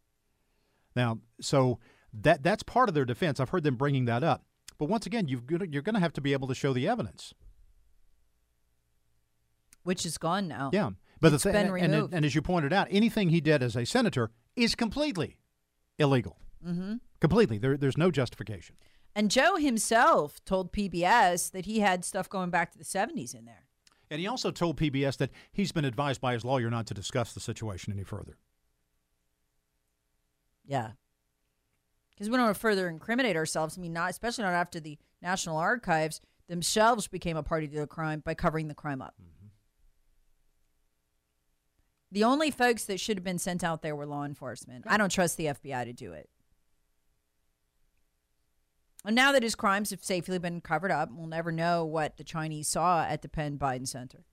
Now, 0.95 1.21
so 1.41 1.79
that 2.13 2.43
that's 2.43 2.63
part 2.63 2.89
of 2.91 2.95
their 2.95 3.05
defense. 3.07 3.41
I've 3.41 3.49
heard 3.49 3.65
them 3.65 3.77
bringing 3.77 4.05
that 4.05 4.23
up. 4.23 4.45
But 4.77 4.89
once 4.89 5.07
again, 5.07 5.27
you've, 5.27 5.45
you're 5.49 5.83
going 5.83 5.95
to 5.95 6.01
have 6.01 6.13
to 6.15 6.21
be 6.21 6.33
able 6.33 6.49
to 6.49 6.55
show 6.55 6.73
the 6.73 6.87
evidence. 6.87 7.33
Which 9.83 10.05
is 10.05 10.19
gone 10.19 10.47
now. 10.49 10.71
Yeah, 10.73 10.91
but 11.21 11.33
It's 11.33 11.45
the 11.45 11.53
been 11.53 11.67
thing, 11.69 11.75
and, 11.77 11.85
and, 11.85 11.93
removed. 11.95 12.15
and 12.15 12.25
as 12.25 12.35
you 12.35 12.43
pointed 12.43 12.73
out, 12.73 12.89
anything 12.91 13.31
he 13.31 13.41
did 13.41 13.63
as 13.63 13.77
a 13.77 13.85
senator 13.87 14.31
is 14.57 14.75
completely 14.75 15.39
illegal. 15.99 16.37
Mm-hmm. 16.67 16.97
Completely. 17.21 17.59
There, 17.59 17.77
there's 17.77 17.97
no 17.99 18.11
justification. 18.11 18.77
And 19.15 19.31
Joe 19.31 19.57
himself 19.57 20.45
told 20.45 20.73
PBS 20.73 21.51
that 21.53 21.67
he 21.67 21.81
had 21.81 22.05
stuff 22.05 22.29
going 22.29 22.51
back 22.51 22.73
to 22.73 22.79
the 22.79 22.85
70s 22.85 23.35
in 23.35 23.45
there. 23.45 23.65
And 24.11 24.21
he 24.21 24.27
also 24.27 24.51
told 24.51 24.77
PBS 24.79 25.17
that 25.19 25.31
he's 25.53 25.73
been 25.73 25.85
advised 25.85 26.21
by 26.21 26.33
his 26.33 26.45
lawyer 26.45 26.71
not 26.71 26.87
to 26.89 26.95
discuss 26.95 27.33
the 27.33 27.41
situation 27.41 27.93
any 27.93 28.03
further. 28.05 28.39
Yeah. 30.67 30.91
Because 32.11 32.29
we 32.29 32.37
don't 32.37 32.47
want 32.47 32.55
to 32.57 32.61
further 32.61 32.89
incriminate 32.89 33.37
ourselves. 33.37 33.79
I 33.79 33.81
mean, 33.81 33.93
not 33.93 34.11
especially 34.11 34.45
not 34.45 34.53
after 34.53 34.81
the 34.81 34.99
National 35.23 35.57
Archives 35.57 36.21
themselves 36.49 37.07
became 37.09 37.37
a 37.37 37.43
party 37.43 37.69
to 37.69 37.81
the 37.81 37.87
crime 37.87 38.21
by 38.25 38.35
covering 38.35 38.69
the 38.69 38.75
crime 38.75 39.01
up. 39.01 39.15
Mm-hmm. 39.21 39.40
The 42.13 42.25
only 42.25 42.51
folks 42.51 42.85
that 42.85 42.99
should 42.99 43.17
have 43.17 43.25
been 43.25 43.39
sent 43.39 43.63
out 43.63 43.83
there 43.83 43.95
were 43.95 44.07
law 44.07 44.25
enforcement. 44.25 44.85
I 44.89 44.97
don't 44.97 45.13
trust 45.13 45.37
the 45.37 45.47
FBI 45.47 45.85
to 45.85 45.93
do 45.93 46.13
it. 46.13 46.29
And 49.05 49.17
now 49.17 49.33
that 49.33 49.43
his 49.43 49.55
crimes 49.55 49.91
have 49.91 50.05
safely 50.05 50.39
been 50.39 50.61
covered 50.61 50.91
up, 50.91 51.09
we'll 51.13 51.27
never 51.27 51.53
know 51.53 51.85
what 51.85 52.17
the 52.17 52.25
Chinese 52.25 52.69
saw 52.69 53.05
at 53.05 53.23
the 53.23 53.29
Penn 53.29 53.59
Biden 53.59 53.89
Center. 53.89 54.25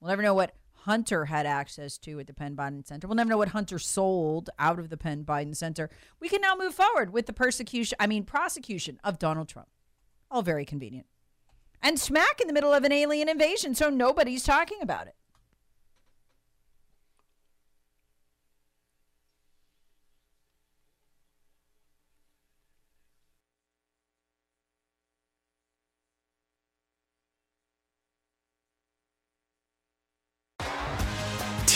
We'll 0.00 0.10
never 0.10 0.22
know 0.22 0.34
what 0.34 0.54
Hunter 0.84 1.26
had 1.26 1.46
access 1.46 1.96
to 1.98 2.18
at 2.20 2.26
the 2.26 2.34
Penn 2.34 2.56
Biden 2.56 2.86
Center. 2.86 3.06
We'll 3.06 3.16
never 3.16 3.30
know 3.30 3.38
what 3.38 3.48
Hunter 3.48 3.78
sold 3.78 4.50
out 4.58 4.78
of 4.78 4.88
the 4.88 4.96
Penn 4.96 5.24
Biden 5.24 5.54
Center. 5.54 5.90
We 6.18 6.28
can 6.28 6.40
now 6.40 6.54
move 6.56 6.74
forward 6.74 7.12
with 7.12 7.26
the 7.26 7.32
persecution, 7.32 7.96
I 8.00 8.06
mean, 8.06 8.24
prosecution 8.24 8.98
of 9.04 9.18
Donald 9.18 9.48
Trump. 9.48 9.68
All 10.30 10.42
very 10.42 10.64
convenient. 10.64 11.06
And 11.82 11.98
smack 11.98 12.40
in 12.40 12.46
the 12.46 12.52
middle 12.52 12.72
of 12.72 12.84
an 12.84 12.92
alien 12.92 13.28
invasion, 13.28 13.74
so 13.74 13.88
nobody's 13.88 14.42
talking 14.42 14.78
about 14.82 15.06
it. 15.06 15.14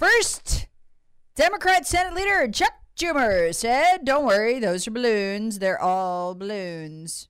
First, 0.00 0.66
Democrat 1.34 1.86
Senate 1.86 2.14
leader 2.14 2.48
Chuck 2.50 2.72
Schumer 2.96 3.54
said, 3.54 3.98
Don't 4.02 4.24
worry, 4.24 4.58
those 4.58 4.88
are 4.88 4.92
balloons. 4.92 5.58
They're 5.58 5.78
all 5.78 6.34
balloons. 6.34 7.28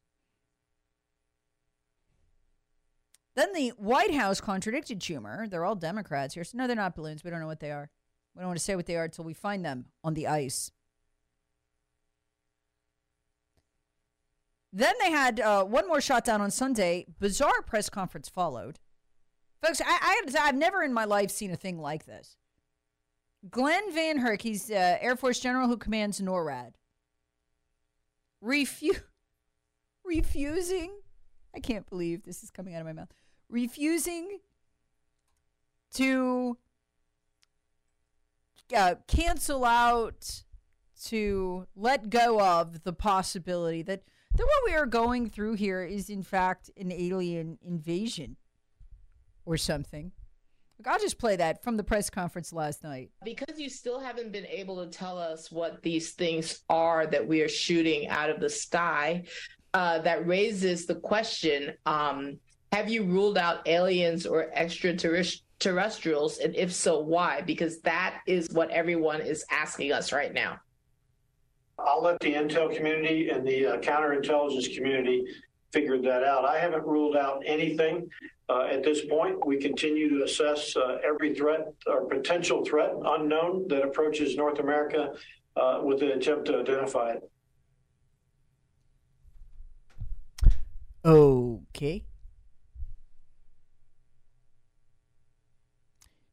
Then 3.34 3.52
the 3.54 3.70
White 3.70 4.14
House 4.14 4.40
contradicted 4.40 5.00
Schumer. 5.00 5.50
They're 5.50 5.64
all 5.64 5.74
Democrats 5.74 6.34
here. 6.34 6.44
So, 6.44 6.58
no, 6.58 6.68
they're 6.68 6.76
not 6.76 6.94
balloons. 6.94 7.24
We 7.24 7.30
don't 7.32 7.40
know 7.40 7.48
what 7.48 7.58
they 7.58 7.72
are. 7.72 7.90
We 8.36 8.40
don't 8.40 8.50
want 8.50 8.58
to 8.60 8.64
say 8.64 8.76
what 8.76 8.86
they 8.86 8.94
are 8.94 9.04
until 9.04 9.24
we 9.24 9.34
find 9.34 9.64
them 9.64 9.86
on 10.04 10.14
the 10.14 10.28
ice. 10.28 10.70
Then 14.72 14.94
they 15.00 15.10
had 15.10 15.40
uh, 15.40 15.64
one 15.64 15.88
more 15.88 16.00
shot 16.00 16.24
down 16.24 16.40
on 16.40 16.52
Sunday. 16.52 17.06
Bizarre 17.18 17.62
press 17.62 17.90
conference 17.90 18.28
followed. 18.28 18.78
Folks, 19.60 19.80
I, 19.80 20.22
I, 20.30 20.48
I've 20.48 20.54
never 20.54 20.84
in 20.84 20.92
my 20.92 21.04
life 21.04 21.32
seen 21.32 21.50
a 21.50 21.56
thing 21.56 21.76
like 21.76 22.06
this. 22.06 22.36
Glen 23.48 23.92
VanHerck, 23.92 24.42
he's 24.42 24.70
uh, 24.70 24.98
Air 25.00 25.16
Force 25.16 25.40
General 25.40 25.66
who 25.66 25.76
commands 25.76 26.20
NORAD, 26.20 26.72
refu- 28.44 29.00
refusing, 30.04 30.92
I 31.54 31.60
can't 31.60 31.88
believe 31.88 32.24
this 32.24 32.42
is 32.42 32.50
coming 32.50 32.74
out 32.74 32.80
of 32.80 32.86
my 32.86 32.92
mouth, 32.92 33.08
refusing 33.48 34.40
to 35.94 36.58
uh, 38.76 38.96
cancel 39.08 39.64
out, 39.64 40.42
to 41.06 41.66
let 41.74 42.10
go 42.10 42.40
of 42.40 42.82
the 42.84 42.92
possibility 42.92 43.82
that, 43.82 44.02
that 44.34 44.44
what 44.44 44.62
we 44.66 44.74
are 44.74 44.86
going 44.86 45.30
through 45.30 45.54
here 45.54 45.82
is, 45.82 46.10
in 46.10 46.22
fact, 46.22 46.70
an 46.76 46.92
alien 46.92 47.58
invasion 47.62 48.36
or 49.46 49.56
something. 49.56 50.12
I'll 50.86 50.98
just 50.98 51.18
play 51.18 51.36
that 51.36 51.62
from 51.62 51.76
the 51.76 51.84
press 51.84 52.10
conference 52.10 52.52
last 52.52 52.84
night. 52.84 53.10
Because 53.24 53.58
you 53.58 53.68
still 53.68 54.00
haven't 54.00 54.32
been 54.32 54.46
able 54.46 54.84
to 54.84 54.90
tell 54.90 55.18
us 55.18 55.50
what 55.50 55.82
these 55.82 56.12
things 56.12 56.62
are 56.68 57.06
that 57.06 57.26
we 57.26 57.42
are 57.42 57.48
shooting 57.48 58.08
out 58.08 58.30
of 58.30 58.40
the 58.40 58.48
sky, 58.48 59.24
uh, 59.74 59.98
that 60.00 60.26
raises 60.26 60.86
the 60.86 60.96
question 60.96 61.72
um, 61.86 62.38
have 62.72 62.88
you 62.88 63.02
ruled 63.02 63.36
out 63.36 63.66
aliens 63.66 64.26
or 64.26 64.48
extraterrestrials? 64.52 66.38
And 66.38 66.54
if 66.54 66.72
so, 66.72 67.00
why? 67.00 67.40
Because 67.40 67.80
that 67.80 68.20
is 68.26 68.48
what 68.52 68.70
everyone 68.70 69.20
is 69.20 69.44
asking 69.50 69.92
us 69.92 70.12
right 70.12 70.32
now. 70.32 70.60
I'll 71.78 72.02
let 72.02 72.20
the 72.20 72.34
intel 72.34 72.74
community 72.74 73.30
and 73.30 73.46
the 73.46 73.66
uh, 73.66 73.76
counterintelligence 73.78 74.74
community 74.76 75.24
figure 75.72 76.00
that 76.02 76.22
out. 76.22 76.44
I 76.44 76.58
haven't 76.58 76.84
ruled 76.84 77.16
out 77.16 77.42
anything. 77.46 78.08
Uh, 78.50 78.64
at 78.64 78.82
this 78.82 79.04
point, 79.04 79.46
we 79.46 79.58
continue 79.58 80.08
to 80.08 80.24
assess 80.24 80.74
uh, 80.74 80.98
every 81.04 81.32
threat 81.32 81.72
or 81.86 82.06
potential 82.06 82.64
threat 82.64 82.90
unknown 83.04 83.68
that 83.68 83.84
approaches 83.84 84.36
North 84.36 84.58
America 84.58 85.12
uh, 85.56 85.80
with 85.84 86.02
an 86.02 86.08
attempt 86.08 86.46
to 86.46 86.58
identify 86.58 87.12
it. 87.12 87.30
Okay. 91.04 92.04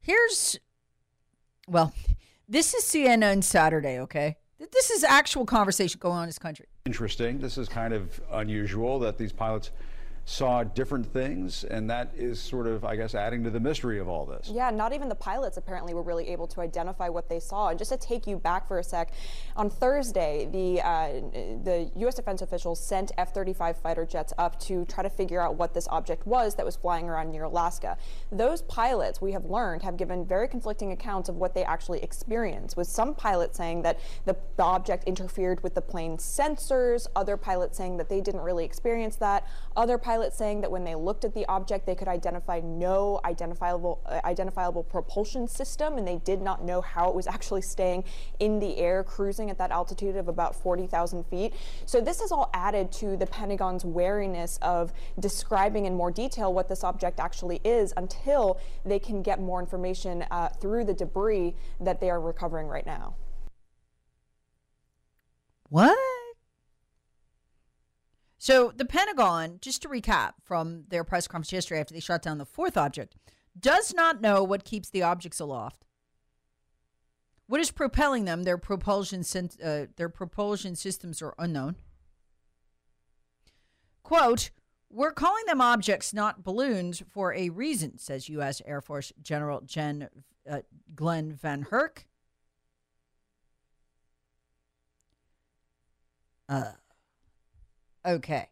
Here's, 0.02 0.60
well, 1.68 1.94
this 2.50 2.74
is 2.74 2.84
CNN 2.84 3.44
Saturday, 3.44 4.00
okay? 4.00 4.38
This 4.72 4.90
is 4.90 5.04
actual 5.04 5.46
conversation 5.46 6.00
going 6.00 6.16
on 6.16 6.24
in 6.24 6.30
this 6.30 6.40
country. 6.40 6.66
interesting. 6.88 7.38
This 7.38 7.60
is 7.60 7.70
kind 7.70 7.94
of 7.94 8.20
unusual 8.32 8.98
that 9.00 9.20
these 9.20 9.32
pilots 9.32 9.70
saw 10.30 10.62
different 10.62 11.06
things, 11.06 11.64
and 11.64 11.90
that 11.90 12.12
is 12.14 12.38
sort 12.38 12.68
of, 12.68 12.84
I 12.84 12.98
guess, 12.98 13.16
adding 13.16 13.46
to 13.46 13.50
the 13.50 13.62
mystery 13.62 13.98
of 13.98 14.10
all 14.10 14.26
this. 14.26 14.52
Yeah, 14.54 14.70
not 14.72 14.92
even 14.92 15.08
the 15.08 15.16
pilots 15.16 15.56
apparently 15.56 15.94
were 15.94 16.02
really 16.02 16.28
able 16.28 16.48
to 16.48 16.60
identify 16.60 17.08
what 17.08 17.30
they 17.30 17.40
saw. 17.40 17.70
And 17.70 17.80
just 17.80 17.92
to 17.92 17.98
take 17.98 18.28
you 18.28 18.36
back 18.36 18.68
for 18.68 18.78
a 18.78 18.84
sec, 18.84 19.14
on 19.56 19.70
Thursday, 19.70 20.50
the 20.52 20.82
uh, 20.82 21.08
the 21.64 21.90
U.S. 21.96 22.16
defense 22.16 22.42
officials 22.42 22.78
sent 22.78 23.14
F-35 23.18 23.78
fighter 23.78 24.06
jets 24.06 24.34
up 24.38 24.60
to 24.60 24.84
try 24.86 25.02
to 25.02 25.10
figure 25.10 25.42
out 25.42 25.56
what 25.56 25.74
this 25.74 25.88
object 25.88 26.28
was 26.28 26.56
that 26.56 26.66
was 26.66 26.76
flying 26.76 27.08
around 27.08 27.32
near 27.32 27.44
Alaska. 27.44 27.98
Those 28.30 28.62
pilots, 28.64 29.22
we 29.22 29.32
have 29.32 29.46
learned, 29.46 29.82
have 29.84 29.96
given 29.96 30.26
very 30.26 30.50
conflicting 30.50 30.92
accounts 30.92 31.30
of 31.30 31.38
what 31.38 31.54
they 31.54 31.64
actually 31.64 32.04
experienced. 32.04 32.76
With 32.76 32.88
some 32.88 33.16
pilots 33.16 33.58
saying 33.58 33.84
that 33.84 33.98
the, 34.26 34.36
the 34.58 34.64
object 34.64 35.06
interfered 35.06 35.64
with 35.64 35.74
the 35.74 35.82
plane's 35.82 36.22
sensors, 36.22 37.08
other 37.16 37.38
pilots 37.38 37.78
saying 37.78 37.96
that 37.96 38.10
they 38.10 38.20
didn't 38.20 38.42
really 38.42 38.66
experience 38.66 39.16
that, 39.16 39.48
other 39.78 39.98
pilots 39.98 40.17
pilot 40.18 40.34
saying 40.34 40.62
that 40.62 40.72
when 40.72 40.84
they 40.84 40.96
looked 40.96 41.26
at 41.26 41.34
the 41.36 41.46
object, 41.46 41.86
they 41.86 41.94
could 41.94 42.08
identify 42.08 42.60
no 42.60 43.20
identifiable 43.24 44.02
uh, 44.08 44.20
identifiable 44.26 44.82
propulsion 44.82 45.48
system, 45.48 45.98
and 45.98 46.08
they 46.08 46.18
did 46.18 46.42
not 46.42 46.64
know 46.64 46.82
how 46.82 47.08
it 47.08 47.16
was 47.16 47.28
actually 47.28 47.62
staying 47.62 48.04
in 48.40 48.60
the 48.60 48.78
air, 48.78 49.04
cruising 49.04 49.52
at 49.52 49.60
that 49.60 49.70
altitude 49.70 50.16
of 50.16 50.28
about 50.28 50.56
40,000 50.56 51.24
feet. 51.26 51.54
So 51.86 52.02
this 52.02 52.20
has 52.20 52.32
all 52.32 52.50
added 52.54 52.92
to 52.94 53.16
the 53.16 53.28
Pentagon's 53.28 53.86
wariness 53.86 54.58
of 54.64 54.92
describing 55.20 55.86
in 55.86 55.94
more 55.94 56.10
detail 56.10 56.52
what 56.52 56.68
this 56.68 56.84
object 56.84 57.20
actually 57.20 57.62
is 57.64 57.94
until 57.96 58.60
they 58.86 58.98
can 58.98 59.22
get 59.22 59.40
more 59.40 59.60
information 59.60 60.26
uh, 60.32 60.50
through 60.50 60.86
the 60.86 60.96
debris 60.96 61.54
that 61.80 62.02
they 62.02 62.10
are 62.10 62.20
recovering 62.20 62.68
right 62.68 62.88
now. 62.88 63.14
What? 65.70 66.17
So 68.38 68.72
the 68.76 68.86
Pentagon, 68.86 69.58
just 69.62 69.82
to 69.82 69.90
recap 69.90 70.34
from 70.44 70.84
their 70.90 71.04
press 71.04 71.28
conference 71.28 71.52
yesterday 71.52 71.82
after 71.82 71.94
they 71.94 72.00
shot 72.00 72.22
down 72.22 72.38
the 72.38 72.46
fourth 72.46 72.78
object, 72.78 73.16
does 73.60 73.94
not 73.94 74.22
know 74.22 74.44
what 74.44 74.64
keeps 74.64 74.90
the 74.90 75.02
objects 75.02 75.40
aloft. 75.40 75.86
What 77.48 77.62
is 77.62 77.72
propelling 77.72 78.26
them? 78.26 78.44
Their 78.44 78.58
propulsion 78.58 79.24
uh, 79.64 79.86
their 79.96 80.10
propulsion 80.10 80.76
systems 80.76 81.22
are 81.22 81.34
unknown. 81.40 81.78
Quote, 84.04 84.52
we're 84.90 85.12
calling 85.12 85.46
them 85.48 85.60
objects, 85.60 86.14
not 86.14 86.44
balloons, 86.44 87.02
for 87.08 87.34
a 87.34 87.50
reason, 87.50 87.98
says 87.98 88.30
U.S. 88.30 88.62
Air 88.66 88.82
Force 88.82 89.12
General 89.22 89.62
Jen, 89.62 90.10
uh, 90.50 90.62
Glen 90.96 91.38
VanHerck. 91.42 92.06
Uh, 96.48 96.72
okay. 98.08 98.50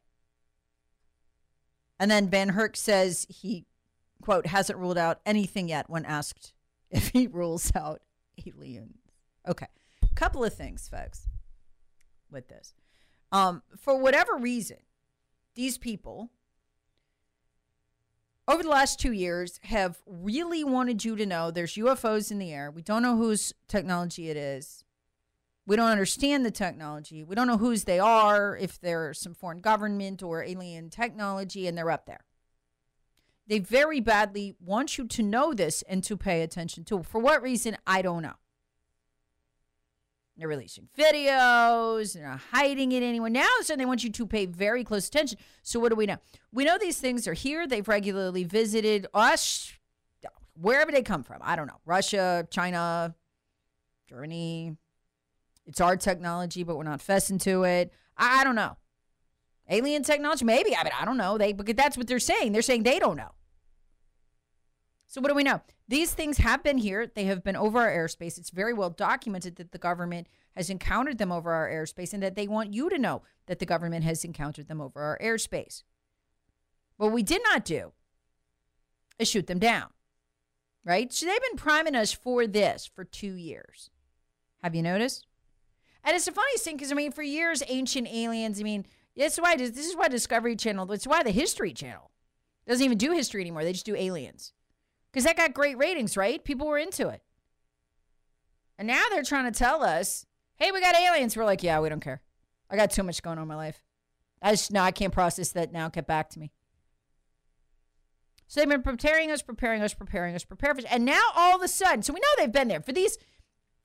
And 2.00 2.12
then 2.12 2.30
VanHerck 2.30 2.76
says 2.76 3.26
he, 3.30 3.66
quote, 4.22 4.48
hasn't 4.48 4.78
ruled 4.78 4.98
out 4.98 5.22
anything 5.26 5.70
yet 5.70 5.90
when 5.90 6.06
asked 6.06 6.54
if 6.92 7.10
he 7.10 7.28
rules 7.28 7.72
out 7.76 8.02
aliens. 8.46 8.98
Okay. 9.48 9.68
Couple 10.16 10.46
of 10.46 10.54
things, 10.54 10.88
folks, 10.88 11.28
with 12.32 12.48
this. 12.48 12.74
Um, 13.34 13.64
for 13.78 14.00
whatever 14.00 14.38
reason, 14.38 14.78
these 15.56 15.78
people 15.78 16.30
over 18.48 18.64
the 18.64 18.70
last 18.70 18.98
two 18.98 19.12
years 19.12 19.60
have 19.64 19.98
really 20.06 20.64
wanted 20.64 21.04
you 21.04 21.18
to 21.18 21.26
know 21.26 21.52
there's 21.52 21.76
UFOs 21.76 22.32
in 22.32 22.40
the 22.40 22.54
air. 22.54 22.72
We 22.72 22.82
don't 22.82 23.02
know 23.02 23.18
whose 23.18 23.54
technology 23.68 24.30
it 24.30 24.38
is. 24.38 24.85
We 25.68 25.76
don't 25.76 25.90
understand 25.90 26.46
the 26.46 26.52
technology. 26.52 27.24
We 27.24 27.36
don't 27.36 27.48
know 27.48 27.58
whose 27.58 27.86
they 27.86 28.00
are, 28.00 28.56
if 28.56 28.80
they're 28.80 29.14
some 29.14 29.34
foreign 29.34 29.60
government 29.60 30.22
or 30.22 30.44
alien 30.44 30.90
technology, 30.90 31.68
and 31.68 31.78
they're 31.78 31.90
up 31.90 32.06
there. 32.06 32.26
They 33.48 33.60
very 33.60 34.00
badly 34.00 34.56
want 34.60 34.98
you 34.98 35.08
to 35.08 35.24
know 35.24 35.54
this 35.54 35.84
and 35.84 36.04
to 36.04 36.18
pay 36.18 36.42
attention 36.42 36.84
to. 36.86 37.04
For 37.04 37.20
what 37.20 37.42
reason, 37.42 37.78
I 37.86 38.02
don't 38.02 38.24
know. 38.24 38.34
They're 40.38 40.48
releasing 40.50 40.90
videos, 40.98 42.14
they're 42.14 42.28
not 42.28 42.42
hiding 42.52 42.92
it 42.92 43.02
anywhere. 43.02 43.30
Now, 43.30 43.48
so 43.62 43.76
they 43.78 43.86
want 43.86 44.04
you 44.04 44.12
to 44.12 44.28
pay 44.28 44.46
very 44.46 44.84
close 44.84 45.08
attention. 45.08 45.40
So, 45.64 45.80
what 45.80 45.90
do 45.90 45.96
we 45.96 46.06
know? 46.06 46.18
We 46.52 46.66
know 46.66 46.78
these 46.78 47.00
things 47.00 47.26
are 47.26 47.34
here. 47.34 47.66
They've 47.66 47.88
regularly 47.88 48.44
visited 48.44 49.08
us, 49.14 49.72
wherever 50.60 50.92
they 50.92 51.04
come 51.04 51.24
from. 51.24 51.40
I 51.42 51.56
don't 51.56 51.68
know. 51.68 51.80
Russia, 51.86 52.48
China, 52.50 53.16
Germany, 54.10 54.76
it's 55.66 55.82
our 55.82 55.98
technology, 55.98 56.64
but 56.64 56.78
we're 56.78 56.84
not 56.84 57.00
fessing 57.00 57.42
to 57.42 57.64
it. 57.64 57.92
I, 58.18 58.42
I 58.42 58.44
don't 58.44 58.56
know. 58.56 58.78
Alien 59.70 60.04
technology, 60.04 60.46
maybe. 60.46 60.76
I 60.76 60.84
mean, 60.84 60.94
I 61.00 61.06
don't 61.06 61.18
know. 61.18 61.38
They 61.38 61.54
because 61.54 61.76
that's 61.76 61.98
what 61.98 62.08
they're 62.08 62.20
saying. 62.20 62.52
They're 62.52 62.62
saying 62.62 62.84
they 62.84 63.00
don't 63.00 63.18
know. 63.18 63.32
So 65.08 65.22
what 65.22 65.30
do 65.30 65.36
we 65.36 65.44
know? 65.44 65.62
These 65.88 66.14
things 66.14 66.38
have 66.40 66.64
been 66.64 66.78
here. 66.78 67.08
They 67.08 67.26
have 67.26 67.44
been 67.44 67.56
over 67.56 67.80
our 67.80 67.92
airspace. 67.92 68.38
It's 68.38 68.50
very 68.50 68.74
well 68.74 68.90
documented 68.90 69.56
that 69.56 69.72
the 69.72 69.78
government 69.78 70.28
has 70.56 70.70
encountered 70.70 71.18
them 71.18 71.32
over 71.32 71.52
our 71.52 71.70
airspace 71.70 72.14
and 72.14 72.22
that 72.22 72.36
they 72.36 72.48
want 72.48 72.74
you 72.74 72.90
to 72.90 72.98
know 72.98 73.22
that 73.48 73.60
the 73.60 73.66
government 73.66 74.04
has 74.04 74.24
encountered 74.24 74.68
them 74.68 74.82
over 74.82 75.02
our 75.02 75.18
airspace. 75.20 75.84
What 76.98 77.12
we 77.12 77.24
did 77.24 77.42
not 77.44 77.66
do 77.66 77.92
is 79.20 79.28
shoot 79.28 79.48
them 79.48 79.60
down. 79.60 79.88
Right? 80.84 81.12
So 81.12 81.26
they've 81.26 81.42
been 81.50 81.58
priming 81.58 81.96
us 81.96 82.12
for 82.12 82.46
this 82.46 82.86
for 82.86 83.04
2 83.04 83.34
years. 83.34 83.90
Have 84.62 84.76
you 84.76 84.84
noticed? 84.84 85.26
And 86.06 86.16
it's 86.16 86.26
the 86.26 86.32
funniest 86.32 86.64
thing 86.64 86.78
because 86.78 86.92
I 86.92 86.96
mean, 86.96 87.12
for 87.12 87.24
years, 87.24 87.64
ancient 87.68 88.08
aliens. 88.08 88.60
I 88.60 88.64
mean, 88.64 88.86
that's 89.18 89.38
why 89.38 89.56
this 89.56 89.78
is 89.78 89.96
why 89.96 90.08
Discovery 90.08 90.56
Channel. 90.56 90.86
That's 90.86 91.08
why 91.08 91.24
the 91.24 91.32
History 91.32 91.74
Channel 91.74 92.12
doesn't 92.68 92.86
even 92.86 92.98
do 92.98 93.12
history 93.12 93.42
anymore. 93.42 93.64
They 93.64 93.74
just 93.74 93.86
do 93.86 93.96
aliens 93.96 94.54
because 95.12 95.24
that 95.26 95.36
got 95.36 95.54
great 95.54 95.78
ratings, 95.78 96.16
right? 96.16 96.44
People 96.44 96.68
were 96.68 96.78
into 96.78 97.10
it. 97.10 97.22
And 98.78 98.88
now 98.88 99.04
they're 99.10 99.24
trying 99.24 99.52
to 99.52 99.58
tell 99.58 99.84
us, 99.84 100.28
"Hey, 100.58 100.72
we 100.72 100.80
got 100.80 100.96
aliens." 100.96 101.36
We're 101.36 101.46
like, 101.46 101.64
"Yeah, 101.64 101.80
we 101.80 101.90
don't 101.90 102.02
care. 102.02 102.22
I 102.70 102.76
got 102.76 102.92
too 102.92 103.04
much 103.04 103.22
going 103.24 103.38
on 103.38 103.44
in 103.44 103.48
my 103.48 103.56
life. 103.56 103.84
I 104.42 104.52
just 104.52 104.72
no, 104.72 104.82
I 104.82 104.92
can't 104.92 105.14
process 105.14 105.52
that 105.54 105.72
now. 105.72 105.90
Get 105.90 106.06
back 106.06 106.30
to 106.32 106.40
me." 106.40 106.52
So 108.48 108.60
they've 108.60 108.70
been 108.70 108.84
preparing 108.84 109.32
us, 109.32 109.42
preparing 109.42 109.82
us, 109.82 109.96
preparing 109.96 110.36
us, 110.36 110.44
preparing 110.44 110.78
us, 110.80 110.86
and 110.92 111.04
now 111.04 111.30
all 111.36 111.56
of 111.56 111.64
a 111.64 111.68
sudden, 111.68 112.04
so 112.04 112.14
we 112.14 112.20
know 112.20 112.28
they've 112.38 112.52
been 112.52 112.68
there 112.68 112.82
for 112.82 112.92
these 112.92 113.18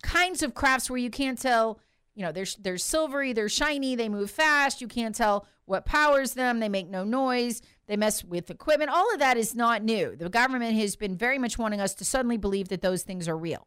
kinds 0.03 0.43
of 0.43 0.55
crafts 0.55 0.91
where 0.91 0.99
you 0.99 1.09
can't 1.09 1.41
tell 1.41 1.81
you 2.21 2.27
know, 2.27 2.33
they're, 2.33 2.45
they're 2.59 2.77
silvery, 2.77 3.33
they're 3.33 3.49
shiny, 3.49 3.95
they 3.95 4.11
move 4.11 4.31
fast. 4.31 4.83
You 4.83 4.89
can't 4.89 5.15
tell 5.15 5.47
what 5.65 5.87
powers 5.87 6.35
them. 6.35 6.61
They 6.61 6.69
make 6.69 6.87
no 6.87 7.03
noise. 7.03 7.63
They 7.87 7.97
mess 7.97 8.23
with 8.23 8.51
equipment. 8.51 8.91
All 8.91 9.11
of 9.15 9.21
that 9.21 9.39
is 9.39 9.55
not 9.55 9.83
new. 9.83 10.17
The 10.17 10.29
government 10.29 10.77
has 10.77 10.97
been 10.97 11.17
very 11.17 11.39
much 11.39 11.57
wanting 11.57 11.81
us 11.81 11.95
to 11.95 12.05
suddenly 12.05 12.37
believe 12.37 12.69
that 12.69 12.83
those 12.83 13.05
things 13.05 13.27
are 13.27 13.39
real 13.39 13.67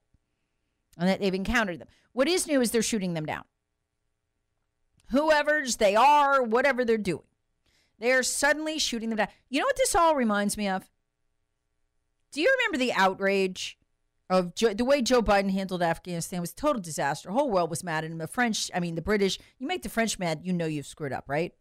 and 1.00 1.10
that 1.10 1.20
they've 1.20 1.34
encountered 1.34 1.80
them. 1.80 1.88
What 2.12 2.28
is 2.28 2.46
new 2.46 2.62
is 2.62 2.70
they're 2.70 2.84
shooting 2.84 3.16
them 3.16 3.26
down. 3.26 3.42
Whoever's 5.10 5.78
they 5.78 5.96
are, 5.96 6.44
whatever 6.44 6.86
they're 6.86 7.00
doing, 7.00 7.26
they 7.98 8.12
are 8.12 8.22
suddenly 8.22 8.78
shooting 8.78 9.10
them 9.10 9.18
down. 9.18 9.30
You 9.50 9.62
know 9.62 9.66
what 9.66 9.78
this 9.78 9.96
all 9.96 10.14
reminds 10.14 10.58
me 10.58 10.68
of? 10.68 10.88
Do 12.32 12.40
you 12.40 12.56
remember 12.60 12.78
the 12.78 12.94
outrage 12.94 13.80
of 14.30 14.56
Joe, 14.56 14.74
the 14.74 14.86
way 14.86 15.02
Joe 15.02 15.22
Biden 15.22 15.52
handled 15.52 15.82
Afghanistan 15.82 16.42
was 16.42 16.54
total 16.54 16.82
disaster. 16.82 17.30
The 17.30 17.34
whole 17.34 17.52
world 17.52 17.70
was 17.70 17.84
mad 17.84 18.04
at 18.04 18.12
him. 18.12 18.18
The 18.18 18.28
French, 18.28 18.72
I 18.74 18.80
mean, 18.80 18.96
the 18.96 19.02
British. 19.02 19.38
You 19.60 19.68
make 19.68 19.84
the 19.84 19.90
French 19.90 20.18
mad, 20.18 20.42
you 20.44 20.54
know 20.54 20.66
you've 20.66 20.88
screwed 20.88 21.14
up, 21.14 21.26
right? 21.28 21.54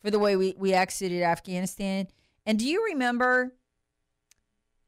For 0.00 0.10
the 0.10 0.18
way 0.18 0.36
we 0.36 0.54
we 0.58 0.72
exited 0.72 1.22
Afghanistan. 1.22 2.08
And 2.46 2.58
do 2.58 2.66
you 2.66 2.84
remember 2.84 3.54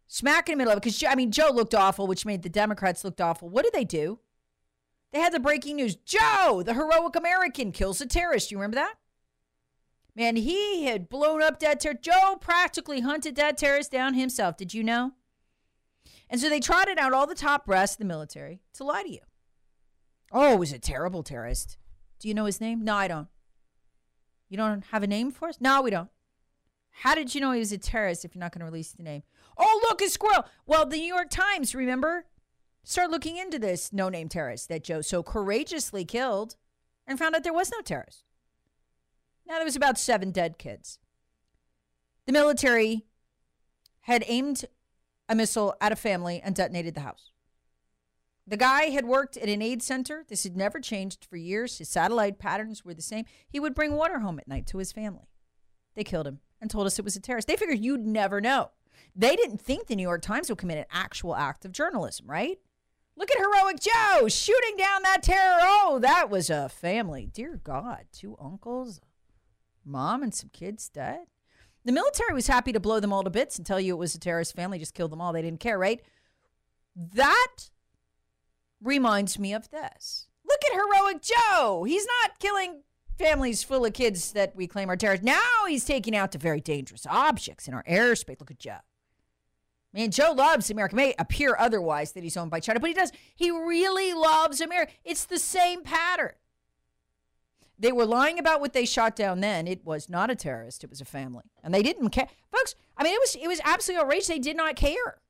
smack 0.07 0.49
in 0.49 0.55
the 0.55 0.59
middle 0.59 0.73
of 0.73 0.79
it? 0.79 0.83
Because 0.83 1.05
I 1.09 1.15
mean, 1.15 1.31
Joe 1.31 1.51
looked 1.53 1.75
awful, 1.75 2.07
which 2.07 2.27
made 2.27 2.43
the 2.43 2.49
Democrats 2.49 3.05
looked 3.05 3.21
awful. 3.21 3.49
What 3.49 3.65
did 3.65 3.75
they 3.75 3.85
do? 3.85 4.21
They 5.13 5.21
had 5.21 5.33
the 5.33 5.41
breaking 5.41 5.77
news: 5.77 5.97
Joe, 5.97 6.63
the 6.65 6.75
heroic 6.75 7.17
American, 7.17 7.71
kills 7.73 8.01
a 8.01 8.07
terrorist. 8.07 8.51
You 8.51 8.59
remember 8.59 8.77
that? 8.77 8.95
Man, 10.17 10.37
he 10.37 10.85
had 10.85 11.09
blown 11.09 11.43
up 11.43 11.59
that 11.61 11.81
terrorist. 11.81 12.05
Joe 12.05 12.37
practically 12.41 13.01
hunted 13.01 13.37
that 13.37 13.59
terrorist 13.59 13.91
down 13.91 14.15
himself. 14.15 14.57
Did 14.57 14.73
you 14.73 14.85
know? 14.85 15.13
And 16.35 16.41
so 16.41 16.49
they 16.49 16.59
trotted 16.59 16.99
out 16.99 17.13
all 17.13 17.29
the 17.29 17.37
top 17.37 17.65
brass 17.65 17.93
of 17.93 17.99
the 17.99 18.05
military 18.05 18.61
to 18.73 18.83
lie 18.83 19.05
to 19.05 19.09
you. 19.09 19.21
Oh, 20.33 20.51
he 20.51 20.57
was 20.57 20.73
a 20.73 20.81
terrible 20.81 21.23
terrorist. 21.23 21.79
Do 22.19 22.27
you 22.27 22.35
know 22.35 22.47
his 22.47 22.61
name? 22.61 22.83
No, 22.83 22.97
I 22.97 23.07
don't. 23.07 23.29
You 24.49 24.57
don't 24.57 24.83
have 24.87 25.05
a 25.05 25.07
name 25.07 25.31
for 25.31 25.47
us? 25.47 25.61
No, 25.61 25.81
we 25.81 25.93
don't. 25.93 26.11
How 26.91 27.15
did 27.15 27.37
you 27.37 27.41
know 27.41 27.53
he 27.53 27.61
was 27.61 27.71
a 27.71 27.79
terrorist 27.79 28.25
if 28.25 28.35
you're 28.35 28.41
not 28.41 28.51
going 28.51 28.63
to 28.63 28.65
release 28.65 28.91
the 28.91 29.05
name? 29.05 29.23
Oh, 29.57 29.81
look, 29.89 30.03
a 30.03 30.09
squirrel. 30.09 30.45
Well, 30.67 30.85
the 30.85 30.97
New 30.97 31.07
York 31.07 31.31
Times, 31.31 31.73
remember? 31.73 32.27
Start 32.83 33.13
looking 33.13 33.37
into 33.37 33.61
this 33.61 33.93
no 33.93 34.09
name 34.09 34.29
terrorist 34.29 34.69
that 34.71 34.83
Joe 34.83 35.03
so 35.03 35.23
courageously 35.23 36.05
killed 36.05 36.57
and 37.07 37.17
found 37.17 37.37
out 37.37 37.45
there 37.45 37.53
was 37.53 37.71
no 37.71 37.81
terrorist. 37.81 38.25
Now, 39.47 39.59
there 39.59 39.65
was 39.65 39.77
about 39.77 39.99
seven 39.99 40.33
dead 40.33 40.59
kids. 40.59 40.99
The 42.27 42.33
military 42.33 43.05
had 44.01 44.25
aimed 44.27 44.65
a 45.29 45.35
missile 45.35 45.75
at 45.81 45.93
a 45.93 45.97
family 45.97 46.41
and 46.43 46.55
detonated 46.55 46.95
the 46.95 47.01
house. 47.01 47.31
The 48.47 48.57
guy 48.59 48.85
had 48.85 49.07
worked 49.07 49.39
at 49.39 49.49
an 49.49 49.63
aid 49.63 49.83
center. 49.83 50.25
This 50.29 50.45
had 50.45 50.57
never 50.57 50.79
changed 50.79 51.25
for 51.25 51.37
years. 51.37 51.79
His 51.79 51.89
satellite 51.89 52.39
patterns 52.39 52.85
were 52.85 52.93
the 52.93 53.01
same. 53.01 53.25
He 53.49 53.59
would 53.59 53.75
bring 53.75 53.95
water 53.95 54.19
home 54.19 54.39
at 54.39 54.49
night 54.49 54.67
to 54.69 54.79
his 54.79 54.93
family. 54.93 55.29
They 55.95 56.05
killed 56.05 56.27
him 56.27 56.41
and 56.61 56.71
told 56.71 56.87
us 56.87 56.99
it 56.99 57.05
was 57.05 57.17
a 57.17 57.21
terrorist. 57.21 57.49
They 57.49 57.57
figured 57.57 57.83
you'd 57.83 58.05
never 58.05 58.41
know. 58.41 58.71
They 59.17 59.35
didn't 59.35 59.61
think 59.61 59.87
the 59.87 59.97
New 59.97 60.03
York 60.03 60.23
Times 60.23 60.49
would 60.49 60.59
commit 60.59 60.79
an 60.79 60.85
actual 60.91 61.35
act 61.35 61.65
of 61.65 61.73
journalism, 61.73 62.27
right? 62.29 62.59
Look 63.17 63.31
at 63.31 63.39
Heroic 63.39 63.81
Joe 63.81 64.29
shooting 64.29 64.77
down 64.77 65.03
that 65.05 65.23
terror. 65.23 65.59
Oh, 65.63 65.99
that 66.03 66.29
was 66.29 66.51
a 66.51 66.69
family. 66.69 67.29
Dear 67.33 67.61
God, 67.63 68.07
two 68.13 68.37
uncles, 68.41 69.01
mom, 69.85 70.23
and 70.23 70.35
some 70.35 70.51
kids 70.53 70.89
dead. 70.89 71.27
The 71.85 71.93
military 71.93 72.33
was 72.33 72.47
happy 72.47 72.73
to 72.73 72.81
blow 72.81 73.01
them 73.01 73.13
all 73.13 73.25
to 73.25 73.31
bits 73.31 73.59
and 73.59 73.67
tell 73.67 73.81
you 73.81 73.95
it 73.95 73.99
was 73.99 74.15
a 74.15 74.19
terrorist 74.19 74.57
family, 74.57 74.79
just 74.79 74.95
killed 74.95 75.13
them 75.13 75.21
all. 75.21 75.33
They 75.33 75.43
didn't 75.43 75.61
care, 75.61 75.79
right? 75.79 76.01
That 76.97 77.71
reminds 78.83 79.39
me 79.39 79.53
of 79.53 79.71
this. 79.71 80.29
Look 80.47 80.61
at 80.67 80.73
Heroic 80.73 81.23
Joe. 81.23 81.85
He's 81.85 82.07
not 82.23 82.39
killing 82.39 82.83
families 83.19 83.63
full 83.63 83.85
of 83.85 83.93
kids 83.93 84.33
that 84.33 84.57
we 84.57 84.67
claim 84.67 84.91
are 84.91 84.97
terrorists. 84.97 85.25
Now 85.25 85.67
he's 85.69 85.85
taking 85.85 86.17
out 86.17 86.33
the 86.33 86.39
very 86.39 86.61
dangerous 86.61 87.07
objects 87.07 87.69
in 87.69 87.75
our 87.75 87.85
airspace. 87.85 88.41
Look 88.41 88.51
at 88.51 88.59
Joe. 88.59 88.79
Man, 89.93 90.11
Joe 90.11 90.33
loves 90.33 90.71
America. 90.71 90.95
It 90.95 90.97
may 90.97 91.15
appear 91.19 91.57
otherwise 91.59 92.13
that 92.13 92.25
he's 92.25 92.37
owned 92.37 92.51
by 92.51 92.61
China, 92.61 92.81
but 92.81 92.89
he 92.89 92.95
does. 92.95 93.13
He 93.37 93.51
really 93.51 94.13
loves 94.13 94.61
America. 94.61 94.93
It's 95.05 95.25
the 95.25 95.39
same 95.39 95.83
pattern. 95.83 96.33
They 97.79 97.93
were 97.93 98.07
lying 98.07 98.39
about 98.39 98.61
what 98.61 98.73
they 98.73 98.85
shot 98.85 99.17
down 99.17 99.41
then. 99.41 99.67
It 99.67 99.85
was 99.85 100.09
not 100.09 100.31
a 100.31 100.37
terrorist, 100.37 100.85
it 100.85 100.91
was 100.91 101.01
a 101.01 101.05
family. 101.05 101.45
And 101.63 101.75
they 101.75 101.83
didn't 101.83 102.11
care. 102.11 102.29
Folks, 102.51 102.75
I 102.97 103.03
mean, 103.03 103.15
it 103.15 103.21
was 103.21 103.37
it 103.41 103.49
was 103.49 103.61
absolutely 103.65 104.05
outrageous. 104.05 104.29
They 104.29 104.39
did 104.39 104.57
not 104.57 104.77
care. 104.77 105.21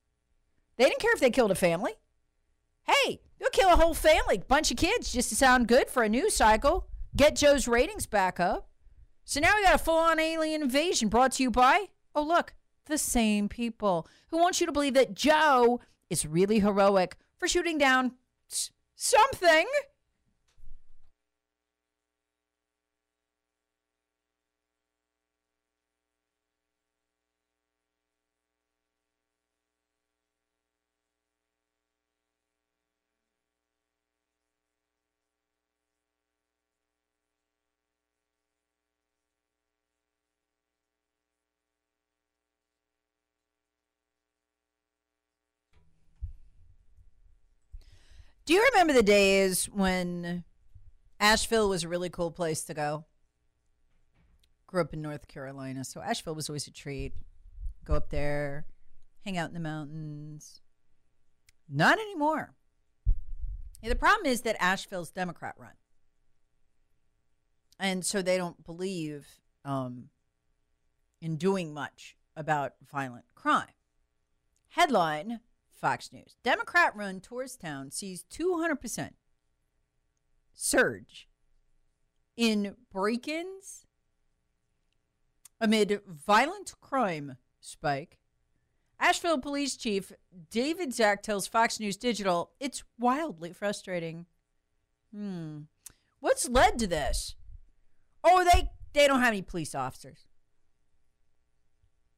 They 0.76 0.84
didn't 0.84 1.00
care 1.00 1.14
if 1.14 1.20
they 1.20 1.30
killed 1.30 1.50
a 1.50 1.56
family. 1.56 1.92
Hey, 2.82 3.20
you'll 3.40 3.50
kill 3.50 3.70
a 3.70 3.76
whole 3.76 3.94
family, 3.94 4.38
bunch 4.46 4.70
of 4.70 4.76
kids 4.76 5.12
just 5.12 5.30
to 5.30 5.36
sound 5.36 5.68
good 5.68 5.88
for 5.88 6.02
a 6.02 6.08
news 6.08 6.36
cycle. 6.36 6.88
Get 7.16 7.36
Joe's 7.36 7.66
ratings 7.66 8.06
back 8.06 8.38
up. 8.38 8.68
So 9.24 9.40
now 9.40 9.54
we 9.56 9.62
got 9.62 9.74
a 9.74 9.78
full 9.78 9.96
on 9.96 10.20
alien 10.20 10.62
invasion 10.62 11.08
brought 11.08 11.32
to 11.32 11.42
you 11.42 11.50
by, 11.50 11.86
oh, 12.14 12.22
look, 12.22 12.52
the 12.86 12.98
same 12.98 13.48
people 13.48 14.06
who 14.30 14.36
want 14.36 14.60
you 14.60 14.66
to 14.66 14.72
believe 14.72 14.94
that 14.94 15.14
Joe 15.14 15.80
is 16.10 16.26
really 16.26 16.60
heroic 16.60 17.16
for 17.38 17.48
shooting 17.48 17.78
down 17.78 18.12
something. 18.94 19.66
Do 48.46 48.52
you 48.52 48.62
remember 48.72 48.92
the 48.92 49.02
days 49.02 49.66
when 49.66 50.44
Asheville 51.18 51.70
was 51.70 51.82
a 51.82 51.88
really 51.88 52.10
cool 52.10 52.30
place 52.30 52.62
to 52.64 52.74
go? 52.74 53.06
Grew 54.66 54.82
up 54.82 54.92
in 54.92 55.00
North 55.00 55.28
Carolina, 55.28 55.82
so 55.82 56.02
Asheville 56.02 56.34
was 56.34 56.50
always 56.50 56.66
a 56.66 56.70
treat. 56.70 57.14
Go 57.86 57.94
up 57.94 58.10
there, 58.10 58.66
hang 59.24 59.38
out 59.38 59.48
in 59.48 59.54
the 59.54 59.60
mountains. 59.60 60.60
Not 61.70 61.98
anymore. 61.98 62.52
Yeah, 63.82 63.88
the 63.88 63.96
problem 63.96 64.26
is 64.26 64.42
that 64.42 64.62
Asheville's 64.62 65.10
Democrat 65.10 65.54
run. 65.56 65.72
And 67.80 68.04
so 68.04 68.20
they 68.20 68.36
don't 68.36 68.62
believe 68.62 69.26
um, 69.64 70.10
in 71.22 71.36
doing 71.36 71.72
much 71.72 72.16
about 72.36 72.74
violent 72.90 73.24
crime. 73.34 73.72
Headline 74.68 75.40
Fox 75.84 76.14
News 76.14 76.36
Democrat 76.42 76.96
run 76.96 77.20
Tourstown 77.20 77.90
sees 77.90 78.24
200% 78.32 79.10
surge 80.54 81.28
in 82.38 82.76
break 82.90 83.28
ins 83.28 83.84
amid 85.60 86.00
violent 86.06 86.72
crime 86.80 87.36
spike. 87.60 88.18
Asheville 88.98 89.36
Police 89.36 89.76
Chief 89.76 90.10
David 90.50 90.94
Zack 90.94 91.22
tells 91.22 91.46
Fox 91.46 91.78
News 91.78 91.98
Digital 91.98 92.52
it's 92.58 92.82
wildly 92.98 93.52
frustrating. 93.52 94.24
Hmm. 95.14 95.64
What's 96.20 96.48
led 96.48 96.78
to 96.78 96.86
this? 96.86 97.34
Oh, 98.24 98.42
they 98.42 98.70
they 98.94 99.06
don't 99.06 99.20
have 99.20 99.34
any 99.34 99.42
police 99.42 99.74
officers. 99.74 100.24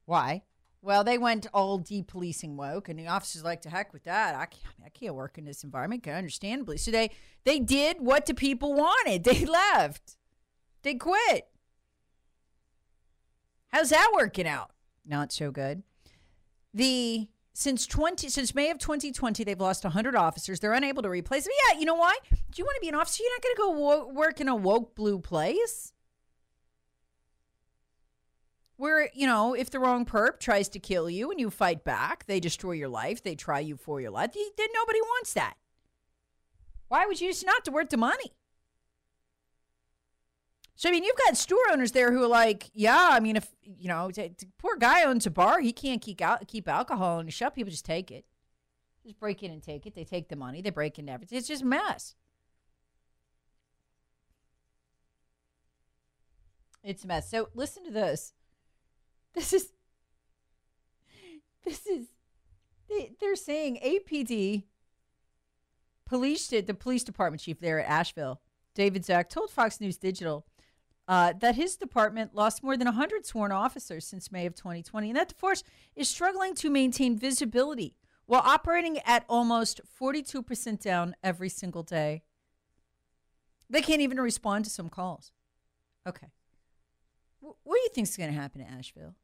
Why? 0.05 0.45
Well, 0.87 1.03
they 1.03 1.19
went 1.19 1.49
all 1.53 1.81
depolicing 1.81 2.55
woke, 2.55 2.89
and 2.89 2.97
the 2.97 3.09
officers 3.09 3.43
like 3.43 3.61
to 3.63 3.69
heck 3.69 3.93
with 3.93 4.05
that. 4.05 4.37
I 4.37 4.47
can't, 4.47 4.75
I 4.85 4.89
can't 4.89 5.17
work 5.17 5.37
in 5.37 5.45
this 5.45 5.65
environment, 5.65 6.07
understandably. 6.07 6.77
So 6.77 6.93
they 6.93 7.11
they 7.43 7.59
did 7.59 7.97
what 7.99 8.27
the 8.27 8.35
people 8.35 8.73
wanted. 8.73 9.25
They 9.25 9.45
left. 9.45 10.17
They 10.85 10.95
quit. 10.95 11.49
How's 13.73 13.91
that 13.91 14.13
working 14.15 14.47
out? 14.47 14.71
Not 15.05 15.33
so 15.33 15.51
good. 15.51 15.83
The 16.73 17.27
since 17.53 17.85
20 17.89 18.29
since 18.29 18.55
May 18.55 18.71
of 18.71 18.79
2020 18.79 19.43
they've 19.43 19.61
lost 19.61 19.83
100 19.83 20.15
officers. 20.15 20.61
They're 20.61 20.73
unable 20.73 21.03
to 21.03 21.11
replace 21.11 21.45
them. 21.45 21.53
Yeah, 21.69 21.81
you 21.81 21.85
know 21.87 21.97
why? 21.97 22.17
Do 22.31 22.39
you 22.59 22.65
want 22.65 22.77
to 22.77 22.81
be 22.81 22.89
an 22.89 22.95
officer? 22.95 23.25
You're 23.25 23.35
not 23.35 23.43
going 23.43 23.57
to 23.57 23.61
go 23.61 23.71
wo- 23.71 24.13
work 24.15 24.41
in 24.41 24.47
a 24.47 24.55
woke 24.55 24.95
blue 24.95 25.19
place. 25.19 25.93
Where, 28.77 29.09
you 29.15 29.27
know, 29.27 29.55
if 29.55 29.71
the 29.71 29.79
wrong 29.79 30.05
perp 30.05 30.39
tries 30.39 30.69
to 30.71 30.79
kill 30.79 31.09
you 31.09 31.31
and 31.31 31.41
you 31.41 31.49
fight 31.51 31.83
back, 31.83 32.27
they 32.27 32.41
destroy 32.41 32.73
your 32.73 32.89
life, 32.89 33.23
they 33.23 33.35
try 33.35 33.61
you 33.61 33.77
for 33.77 34.01
your 34.01 34.11
life, 34.11 34.33
then 34.35 34.69
nobody 34.75 35.01
wants 35.01 35.33
that. 35.33 35.55
Why 36.89 37.07
would 37.07 37.21
you 37.21 37.31
just 37.31 37.47
not 37.47 37.65
to 37.65 37.71
worth 37.71 37.89
the 37.89 37.97
money? 37.97 38.33
So 40.77 40.91
I 40.91 40.93
mean, 40.93 41.05
you've 41.05 41.17
got 41.25 41.39
store 41.39 41.59
owners 41.73 41.93
there 41.93 42.13
who 42.13 42.23
are 42.23 42.29
like, 42.29 42.71
yeah, 42.75 43.09
I 43.13 43.19
mean, 43.19 43.37
if 43.37 43.49
you 43.63 43.89
know, 43.89 44.11
t- 44.11 44.29
t- 44.29 44.47
poor 44.59 44.77
guy 44.77 45.05
owns 45.05 45.27
a 45.27 45.31
bar, 45.31 45.61
he 45.61 45.73
can't 45.73 46.03
keep 46.03 46.21
out 46.21 46.47
keep 46.47 46.69
alcohol 46.69 47.19
in 47.19 47.27
the 47.27 47.33
shop. 47.33 47.55
People 47.55 47.71
just 47.71 47.87
take 47.87 48.11
it, 48.11 48.27
just 49.03 49.19
break 49.19 49.43
in 49.43 49.51
and 49.51 49.63
take 49.63 49.87
it. 49.87 49.95
They 49.95 50.05
take 50.05 50.29
the 50.29 50.37
money, 50.37 50.61
they 50.61 50.69
break 50.69 50.99
into 50.99 51.13
everything. 51.13 51.39
It's 51.39 51.49
just 51.49 51.65
mess. 51.65 52.15
It's 56.85 57.05
a 57.05 57.07
mess. 57.07 57.31
So 57.31 57.49
listen 57.55 57.83
to 57.85 57.91
this. 57.91 58.35
This 59.37 59.53
is 59.53 59.69
this 61.63 61.87
is 61.87 62.07
they, 62.89 63.13
they're 63.21 63.37
saying 63.37 63.79
APD 63.85 64.65
police 66.07 66.49
the 66.49 66.63
police 66.73 67.05
department 67.05 67.43
chief 67.43 67.61
there 67.61 67.79
at 67.79 67.89
Asheville, 67.89 68.41
David 68.75 69.05
Zack, 69.05 69.29
told 69.29 69.51
Fox 69.51 69.79
News 69.79 69.99
Digital 69.99 70.47
uh, 71.07 71.35
that 71.41 71.55
his 71.55 71.77
department 71.77 72.35
lost 72.35 72.63
more 72.63 72.77
than 72.77 72.87
100 72.87 73.27
sworn 73.27 73.53
officers 73.53 74.07
since 74.07 74.33
May 74.33 74.47
of 74.47 74.55
2020, 74.55 75.11
and 75.11 75.17
that 75.17 75.29
the 75.29 75.35
force 75.35 75.63
is 75.95 76.09
struggling 76.09 76.55
to 76.55 76.71
maintain 76.71 77.19
visibility 77.19 77.95
while 78.25 78.43
operating 78.45 78.99
at 79.01 79.25
almost 79.29 79.81
42% 80.01 80.81
down 80.81 81.15
every 81.23 81.49
single 81.49 81.83
day. 81.83 82.23
They 83.69 83.83
can't 83.83 84.01
even 84.01 84.19
respond 84.19 84.65
to 84.65 84.71
some 84.71 84.89
calls. 84.89 85.33
Okay. 86.07 86.29
What 87.41 87.77
do 87.77 87.81
you 87.81 87.91
think 87.95 88.09
is 88.09 88.17
going 88.17 88.33
to 88.33 88.41
happen 88.41 88.65
to 88.65 88.71
Asheville? 88.71 89.15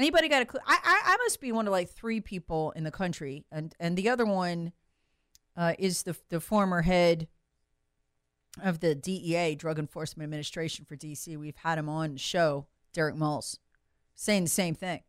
Anybody 0.00 0.28
got 0.30 0.40
a 0.40 0.46
clue? 0.46 0.60
I, 0.66 0.78
I, 0.82 1.12
I 1.12 1.16
must 1.18 1.42
be 1.42 1.52
one 1.52 1.66
of 1.66 1.72
like 1.72 1.90
three 1.90 2.22
people 2.22 2.72
in 2.74 2.84
the 2.84 2.90
country, 2.90 3.44
and 3.52 3.74
and 3.78 3.98
the 3.98 4.08
other 4.08 4.24
one 4.24 4.72
uh, 5.58 5.74
is 5.78 6.04
the 6.04 6.16
the 6.30 6.40
former 6.40 6.80
head 6.80 7.28
of 8.62 8.80
the 8.80 8.94
DEA, 8.94 9.56
Drug 9.56 9.78
Enforcement 9.78 10.24
Administration 10.24 10.86
for 10.86 10.96
DC. 10.96 11.36
We've 11.36 11.56
had 11.56 11.76
him 11.76 11.90
on 11.90 12.14
the 12.14 12.18
show, 12.18 12.66
Derek 12.94 13.14
Maltz, 13.14 13.58
saying 14.14 14.44
the 14.44 14.50
same 14.50 14.74
thing. 14.74 15.02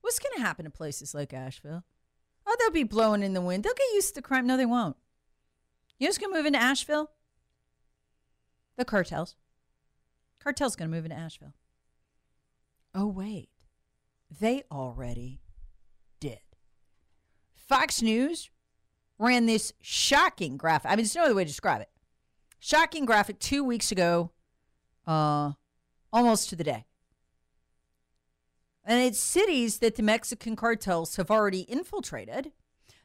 What's 0.00 0.18
going 0.18 0.34
to 0.34 0.42
happen 0.42 0.64
to 0.64 0.72
places 0.72 1.14
like 1.14 1.32
Asheville? 1.32 1.84
Oh, 2.48 2.56
they'll 2.58 2.70
be 2.70 2.82
blowing 2.82 3.22
in 3.22 3.32
the 3.32 3.40
wind. 3.40 3.62
They'll 3.62 3.74
get 3.74 3.94
used 3.94 4.16
to 4.16 4.22
crime. 4.22 4.46
No, 4.46 4.56
they 4.56 4.66
won't. 4.66 4.96
You 5.98 6.04
know 6.04 6.08
who's 6.08 6.18
going 6.18 6.32
to 6.32 6.38
move 6.38 6.46
into 6.46 6.60
Asheville? 6.60 7.10
The 8.76 8.84
cartels. 8.84 9.36
Cartel's 10.42 10.74
going 10.74 10.90
to 10.90 10.96
move 10.96 11.04
into 11.04 11.16
Asheville. 11.16 11.54
Oh, 12.92 13.06
wait. 13.06 13.48
They 14.30 14.64
already 14.70 15.40
did. 16.20 16.40
Fox 17.54 18.02
News 18.02 18.50
ran 19.18 19.46
this 19.46 19.72
shocking 19.80 20.56
graphic. 20.56 20.90
I 20.90 20.94
mean, 20.94 21.04
there's 21.04 21.16
no 21.16 21.24
other 21.24 21.34
way 21.34 21.44
to 21.44 21.48
describe 21.48 21.80
it. 21.80 21.88
Shocking 22.58 23.04
graphic 23.04 23.38
two 23.38 23.64
weeks 23.64 23.92
ago, 23.92 24.32
uh, 25.06 25.52
almost 26.12 26.48
to 26.50 26.56
the 26.56 26.64
day. 26.64 26.86
And 28.84 29.00
it's 29.00 29.18
cities 29.18 29.78
that 29.78 29.96
the 29.96 30.02
Mexican 30.02 30.54
cartels 30.54 31.16
have 31.16 31.30
already 31.30 31.62
infiltrated. 31.62 32.52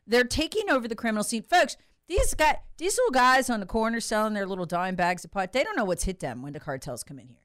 They're 0.05 0.23
taking 0.23 0.69
over 0.69 0.87
the 0.87 0.95
criminal 0.95 1.23
scene. 1.23 1.43
Folks, 1.43 1.75
these 2.07 2.33
guys, 2.33 2.57
these 2.77 2.97
little 2.97 3.11
guys 3.11 3.49
on 3.49 3.59
the 3.59 3.65
corner 3.65 3.99
selling 3.99 4.33
their 4.33 4.45
little 4.45 4.65
dime 4.65 4.95
bags 4.95 5.25
of 5.25 5.31
pot, 5.31 5.53
they 5.53 5.63
don't 5.63 5.77
know 5.77 5.85
what's 5.85 6.03
hit 6.03 6.19
them 6.19 6.41
when 6.41 6.53
the 6.53 6.59
cartels 6.59 7.03
come 7.03 7.19
in 7.19 7.27
here. 7.27 7.37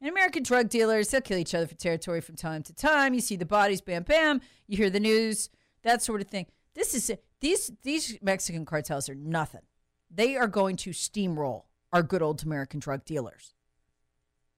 And 0.00 0.08
American 0.08 0.44
drug 0.44 0.68
dealers, 0.68 1.08
they'll 1.08 1.20
kill 1.20 1.38
each 1.38 1.54
other 1.54 1.66
for 1.66 1.74
territory 1.74 2.20
from 2.20 2.36
time 2.36 2.62
to 2.64 2.72
time. 2.72 3.14
You 3.14 3.20
see 3.20 3.36
the 3.36 3.44
bodies, 3.44 3.80
bam, 3.80 4.04
bam. 4.04 4.40
You 4.66 4.76
hear 4.76 4.90
the 4.90 5.00
news, 5.00 5.50
that 5.82 6.02
sort 6.02 6.20
of 6.20 6.28
thing. 6.28 6.46
This 6.74 6.94
is 6.94 7.10
these 7.40 7.72
these 7.82 8.18
Mexican 8.22 8.64
cartels 8.64 9.08
are 9.08 9.14
nothing. 9.14 9.62
They 10.10 10.36
are 10.36 10.46
going 10.46 10.76
to 10.76 10.90
steamroll 10.90 11.64
our 11.92 12.02
good 12.02 12.22
old 12.22 12.42
American 12.44 12.80
drug 12.80 13.04
dealers. 13.04 13.54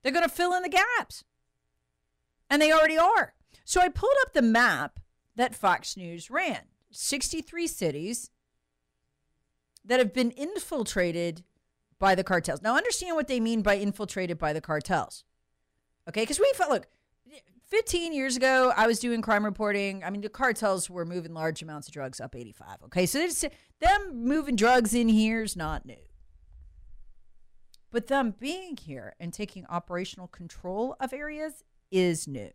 They're 0.02 0.12
going 0.12 0.28
to 0.28 0.34
fill 0.34 0.54
in 0.54 0.62
the 0.62 0.68
gaps. 0.68 1.24
And 2.48 2.60
they 2.60 2.72
already 2.72 2.98
are. 2.98 3.34
So 3.64 3.80
I 3.80 3.88
pulled 3.88 4.16
up 4.22 4.32
the 4.32 4.42
map 4.42 4.98
that 5.36 5.54
Fox 5.54 5.96
News 5.96 6.30
ran 6.30 6.62
63 6.90 7.66
cities 7.66 8.30
that 9.84 10.00
have 10.00 10.12
been 10.12 10.32
infiltrated 10.32 11.44
by 11.98 12.14
the 12.14 12.24
cartels. 12.24 12.62
Now, 12.62 12.76
understand 12.76 13.16
what 13.16 13.28
they 13.28 13.40
mean 13.40 13.62
by 13.62 13.76
infiltrated 13.76 14.38
by 14.38 14.52
the 14.52 14.60
cartels. 14.60 15.24
Okay, 16.10 16.22
because 16.22 16.40
we 16.40 16.50
felt, 16.56 16.70
look, 16.70 16.88
15 17.68 18.12
years 18.12 18.36
ago, 18.36 18.72
I 18.76 18.88
was 18.88 18.98
doing 18.98 19.22
crime 19.22 19.44
reporting. 19.44 20.02
I 20.02 20.10
mean, 20.10 20.22
the 20.22 20.28
cartels 20.28 20.90
were 20.90 21.04
moving 21.04 21.32
large 21.34 21.62
amounts 21.62 21.86
of 21.86 21.94
drugs 21.94 22.20
up 22.20 22.34
85. 22.34 22.78
Okay, 22.86 23.06
so 23.06 23.48
them 23.80 24.24
moving 24.24 24.56
drugs 24.56 24.92
in 24.92 25.08
here 25.08 25.44
is 25.44 25.54
not 25.54 25.86
new. 25.86 25.94
But 27.92 28.08
them 28.08 28.34
being 28.40 28.76
here 28.76 29.14
and 29.20 29.32
taking 29.32 29.66
operational 29.66 30.26
control 30.26 30.96
of 30.98 31.12
areas 31.12 31.62
is 31.92 32.26
new. 32.26 32.50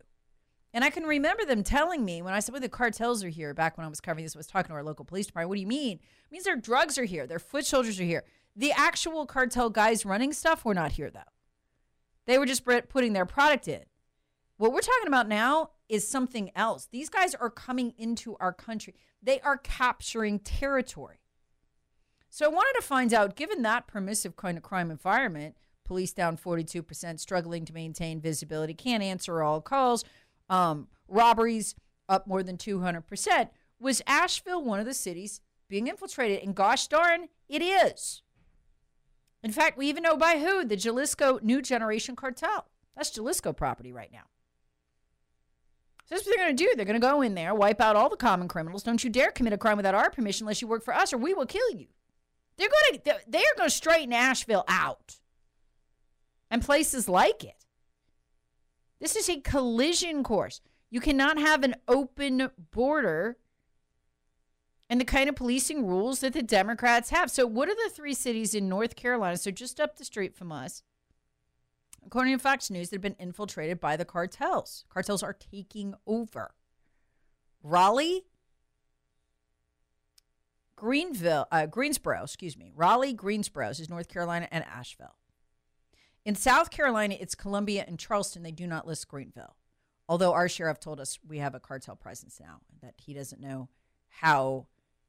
And 0.74 0.84
I 0.84 0.90
can 0.90 1.04
remember 1.04 1.46
them 1.46 1.62
telling 1.62 2.04
me 2.04 2.20
when 2.20 2.34
I 2.34 2.40
said, 2.40 2.52
well, 2.52 2.60
the 2.60 2.68
cartels 2.68 3.24
are 3.24 3.30
here 3.30 3.54
back 3.54 3.78
when 3.78 3.86
I 3.86 3.88
was 3.88 4.02
covering 4.02 4.26
this, 4.26 4.36
I 4.36 4.38
was 4.38 4.46
talking 4.46 4.68
to 4.68 4.74
our 4.74 4.84
local 4.84 5.06
police 5.06 5.26
department. 5.26 5.48
What 5.48 5.54
do 5.54 5.62
you 5.62 5.66
mean? 5.66 5.96
It 5.96 6.32
means 6.32 6.44
their 6.44 6.56
drugs 6.56 6.98
are 6.98 7.04
here, 7.04 7.26
their 7.26 7.38
foot 7.38 7.64
soldiers 7.64 7.98
are 7.98 8.04
here. 8.04 8.24
The 8.54 8.72
actual 8.72 9.24
cartel 9.24 9.70
guys 9.70 10.04
running 10.04 10.34
stuff 10.34 10.62
were 10.62 10.74
not 10.74 10.92
here, 10.92 11.10
though. 11.10 11.20
They 12.26 12.38
were 12.38 12.46
just 12.46 12.64
putting 12.64 13.12
their 13.12 13.26
product 13.26 13.68
in. 13.68 13.82
What 14.58 14.72
we're 14.72 14.80
talking 14.80 15.08
about 15.08 15.28
now 15.28 15.70
is 15.88 16.08
something 16.08 16.50
else. 16.56 16.88
These 16.90 17.08
guys 17.08 17.34
are 17.34 17.50
coming 17.50 17.94
into 17.98 18.36
our 18.40 18.52
country, 18.52 18.94
they 19.22 19.40
are 19.40 19.58
capturing 19.58 20.38
territory. 20.40 21.20
So 22.28 22.44
I 22.44 22.48
wanted 22.48 22.78
to 22.80 22.86
find 22.86 23.14
out, 23.14 23.36
given 23.36 23.62
that 23.62 23.86
permissive 23.86 24.36
kind 24.36 24.58
of 24.58 24.62
crime 24.62 24.90
environment, 24.90 25.56
police 25.84 26.12
down 26.12 26.36
42%, 26.36 27.18
struggling 27.18 27.64
to 27.64 27.72
maintain 27.72 28.20
visibility, 28.20 28.74
can't 28.74 29.02
answer 29.02 29.42
all 29.42 29.60
calls, 29.60 30.04
um, 30.50 30.88
robberies 31.08 31.74
up 32.08 32.26
more 32.26 32.42
than 32.42 32.56
200%. 32.56 33.48
Was 33.78 34.02
Asheville 34.06 34.62
one 34.62 34.80
of 34.80 34.86
the 34.86 34.94
cities 34.94 35.40
being 35.68 35.86
infiltrated? 35.86 36.42
And 36.42 36.54
gosh 36.54 36.88
darn, 36.88 37.28
it 37.48 37.62
is. 37.62 38.22
In 39.46 39.52
fact, 39.52 39.78
we 39.78 39.86
even 39.86 40.02
know 40.02 40.16
by 40.16 40.40
who 40.40 40.64
the 40.64 40.74
Jalisco 40.74 41.38
New 41.40 41.62
Generation 41.62 42.16
Cartel. 42.16 42.66
That's 42.96 43.10
Jalisco 43.10 43.52
property 43.52 43.92
right 43.92 44.10
now. 44.12 44.24
So 46.04 46.16
that's 46.16 46.26
what 46.26 46.34
they're 46.34 46.46
going 46.46 46.56
to 46.56 46.64
do. 46.64 46.74
They're 46.74 46.84
going 46.84 47.00
to 47.00 47.06
go 47.06 47.22
in 47.22 47.36
there, 47.36 47.54
wipe 47.54 47.80
out 47.80 47.94
all 47.94 48.08
the 48.08 48.16
common 48.16 48.48
criminals. 48.48 48.82
Don't 48.82 49.04
you 49.04 49.08
dare 49.08 49.30
commit 49.30 49.52
a 49.52 49.56
crime 49.56 49.76
without 49.76 49.94
our 49.94 50.10
permission 50.10 50.46
unless 50.46 50.60
you 50.60 50.66
work 50.66 50.82
for 50.82 50.92
us, 50.92 51.12
or 51.12 51.18
we 51.18 51.32
will 51.32 51.46
kill 51.46 51.70
you. 51.70 51.86
They're 52.56 52.68
going 52.68 52.98
to 52.98 53.20
they 53.28 53.38
are 53.38 53.56
going 53.56 53.70
to 53.70 53.76
straighten 53.76 54.12
Asheville 54.12 54.64
out, 54.66 55.20
and 56.50 56.60
places 56.60 57.08
like 57.08 57.44
it. 57.44 57.66
This 59.00 59.14
is 59.14 59.28
a 59.28 59.40
collision 59.42 60.24
course. 60.24 60.60
You 60.90 60.98
cannot 61.00 61.38
have 61.38 61.62
an 61.62 61.76
open 61.86 62.50
border 62.72 63.36
and 64.88 65.00
the 65.00 65.04
kind 65.04 65.28
of 65.28 65.36
policing 65.36 65.86
rules 65.86 66.20
that 66.20 66.32
the 66.32 66.42
Democrats 66.42 67.10
have. 67.10 67.30
So, 67.30 67.46
what 67.46 67.68
are 67.68 67.74
the 67.74 67.90
three 67.92 68.14
cities 68.14 68.54
in 68.54 68.68
North 68.68 68.96
Carolina? 68.96 69.36
So, 69.36 69.50
just 69.50 69.80
up 69.80 69.96
the 69.96 70.04
street 70.04 70.34
from 70.34 70.52
us, 70.52 70.82
according 72.04 72.34
to 72.34 72.42
Fox 72.42 72.70
News, 72.70 72.90
that 72.90 72.96
have 72.96 73.02
been 73.02 73.16
infiltrated 73.18 73.80
by 73.80 73.96
the 73.96 74.04
cartels. 74.04 74.84
Cartels 74.88 75.22
are 75.22 75.32
taking 75.32 75.94
over 76.06 76.54
Raleigh, 77.62 78.26
Greenville, 80.76 81.48
uh, 81.50 81.66
Greensboro, 81.66 82.22
excuse 82.22 82.56
me, 82.56 82.70
Raleigh, 82.74 83.14
Greensboro 83.14 83.70
is 83.70 83.88
North 83.88 84.08
Carolina, 84.08 84.46
and 84.52 84.64
Asheville. 84.64 85.16
In 86.24 86.34
South 86.34 86.70
Carolina, 86.70 87.16
it's 87.18 87.34
Columbia 87.34 87.84
and 87.86 87.98
Charleston. 87.98 88.42
They 88.42 88.50
do 88.50 88.66
not 88.66 88.86
list 88.86 89.06
Greenville. 89.08 89.56
Although 90.08 90.32
our 90.32 90.48
sheriff 90.48 90.78
told 90.78 91.00
us 91.00 91.18
we 91.26 91.38
have 91.38 91.54
a 91.54 91.60
cartel 91.60 91.96
presence 91.96 92.38
now, 92.40 92.60
that 92.82 92.94
he 92.98 93.14
doesn't 93.14 93.40
know 93.40 93.68
how 94.08 94.66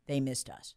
they 0.08 0.20
missed 0.20 0.50
us. 0.50 0.76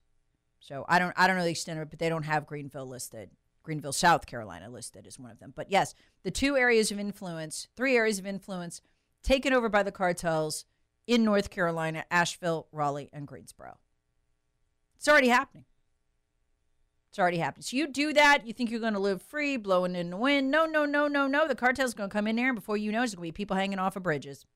So 0.59 0.85
I 0.89 0.99
don't 0.99 1.15
I 1.17 1.27
don't 1.27 1.37
know 1.37 1.45
the 1.45 1.51
extent 1.51 1.79
of 1.79 1.85
it, 1.85 1.91
but 1.91 1.99
they 1.99 2.09
don't 2.09 2.25
have 2.25 2.47
Greenville 2.47 2.87
listed. 2.87 3.31
Greenville, 3.63 3.93
South 3.93 4.27
Carolina 4.27 4.69
listed 4.71 5.07
as 5.07 5.19
one 5.19 5.31
of 5.31 5.39
them. 5.39 5.53
But 5.55 5.71
yes, 5.71 5.95
the 6.23 6.31
two 6.31 6.57
areas 6.57 6.91
of 6.91 6.99
influence, 6.99 7.69
three 7.77 7.97
areas 7.97 8.19
of 8.19 8.27
influence 8.27 8.81
taken 9.23 9.53
over 9.53 9.69
by 9.69 9.83
the 9.83 9.93
cartels 9.93 10.65
in 11.07 11.25
North 11.25 11.51
Carolina, 11.51 12.05
Asheville, 12.11 12.69
Raleigh, 12.73 13.11
and 13.13 13.27
Greensboro. 13.27 13.79
It's 14.97 15.09
already 15.09 15.29
happening. 15.29 15.65
It's 17.11 17.19
already 17.19 17.39
happening. 17.39 17.63
So 17.63 17.77
you 17.77 17.89
do 17.89 18.13
that, 18.13 18.47
you 18.47 18.53
think 18.53 18.71
you're 18.71 18.81
going 18.81 18.93
to 18.93 19.01
live 19.01 19.21
free, 19.21 19.57
blowing 19.57 19.97
in 19.97 20.11
the 20.11 20.17
wind. 20.17 20.51
No, 20.51 20.65
no, 20.65 20.85
no, 20.85 21.09
no, 21.09 21.27
no. 21.27 21.49
The 21.49 21.57
cartel's 21.57 21.95
going 21.95 22.09
to 22.09 22.13
come 22.13 22.29
in 22.29 22.37
there, 22.37 22.49
and 22.49 22.55
before 22.55 22.77
you 22.77 22.93
know, 22.93 22.99
it, 22.99 23.01
there's 23.01 23.15
going 23.17 23.29
to 23.29 23.33
be 23.33 23.37
people 23.37 23.57
hanging 23.57 23.81
off 23.81 23.97
of 23.97 24.05
bridges. 24.05 24.47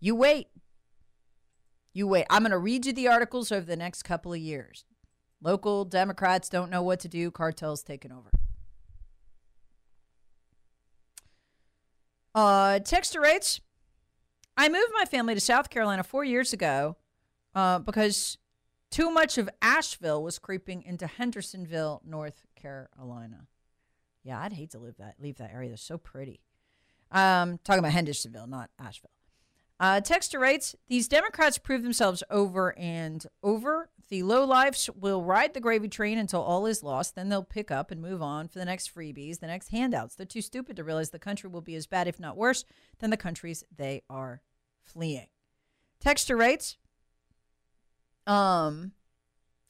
You 0.00 0.14
wait. 0.14 0.48
You 1.92 2.06
wait. 2.06 2.26
I'm 2.30 2.42
going 2.42 2.52
to 2.52 2.58
read 2.58 2.86
you 2.86 2.92
the 2.92 3.08
articles 3.08 3.50
over 3.50 3.66
the 3.66 3.76
next 3.76 4.02
couple 4.02 4.32
of 4.32 4.38
years. 4.38 4.84
Local 5.42 5.84
Democrats 5.84 6.48
don't 6.48 6.70
know 6.70 6.82
what 6.82 7.00
to 7.00 7.08
do. 7.08 7.30
Cartels 7.30 7.82
taking 7.82 8.12
over. 8.12 8.30
Uh, 12.34 12.78
texture 12.80 13.20
rates. 13.20 13.60
I 14.56 14.68
moved 14.68 14.92
my 14.96 15.04
family 15.04 15.34
to 15.34 15.40
South 15.40 15.70
Carolina 15.70 16.02
four 16.04 16.22
years 16.22 16.52
ago 16.52 16.96
uh, 17.54 17.78
because 17.78 18.38
too 18.90 19.10
much 19.10 19.38
of 19.38 19.48
Asheville 19.62 20.22
was 20.22 20.38
creeping 20.38 20.82
into 20.82 21.06
Hendersonville, 21.06 22.02
North 22.04 22.44
Carolina. 22.54 23.46
Yeah, 24.22 24.40
I'd 24.40 24.52
hate 24.52 24.70
to 24.72 24.78
live 24.78 24.96
that 24.98 25.14
leave 25.18 25.36
that 25.38 25.52
area. 25.52 25.70
They're 25.70 25.76
so 25.76 25.96
pretty. 25.96 26.40
Um, 27.10 27.58
talking 27.64 27.78
about 27.78 27.92
Hendersonville, 27.92 28.46
not 28.46 28.70
Asheville. 28.78 29.10
Uh, 29.80 29.98
texture 30.02 30.38
rates. 30.38 30.76
These 30.88 31.08
Democrats 31.08 31.56
prove 31.56 31.82
themselves 31.82 32.22
over 32.28 32.78
and 32.78 33.26
over. 33.42 33.88
The 34.10 34.22
lowlifes 34.22 34.94
will 34.94 35.24
ride 35.24 35.54
the 35.54 35.60
gravy 35.60 35.88
train 35.88 36.18
until 36.18 36.42
all 36.42 36.66
is 36.66 36.82
lost. 36.82 37.14
Then 37.14 37.30
they'll 37.30 37.42
pick 37.42 37.70
up 37.70 37.90
and 37.90 38.02
move 38.02 38.20
on 38.20 38.48
for 38.48 38.58
the 38.58 38.66
next 38.66 38.94
freebies, 38.94 39.40
the 39.40 39.46
next 39.46 39.68
handouts. 39.68 40.14
They're 40.14 40.26
too 40.26 40.42
stupid 40.42 40.76
to 40.76 40.84
realize 40.84 41.10
the 41.10 41.18
country 41.18 41.48
will 41.48 41.62
be 41.62 41.76
as 41.76 41.86
bad, 41.86 42.08
if 42.08 42.20
not 42.20 42.36
worse, 42.36 42.64
than 42.98 43.08
the 43.08 43.16
countries 43.16 43.64
they 43.74 44.02
are 44.10 44.42
fleeing. 44.82 45.28
Texture 45.98 46.36
writes 46.36 46.76
Um, 48.26 48.92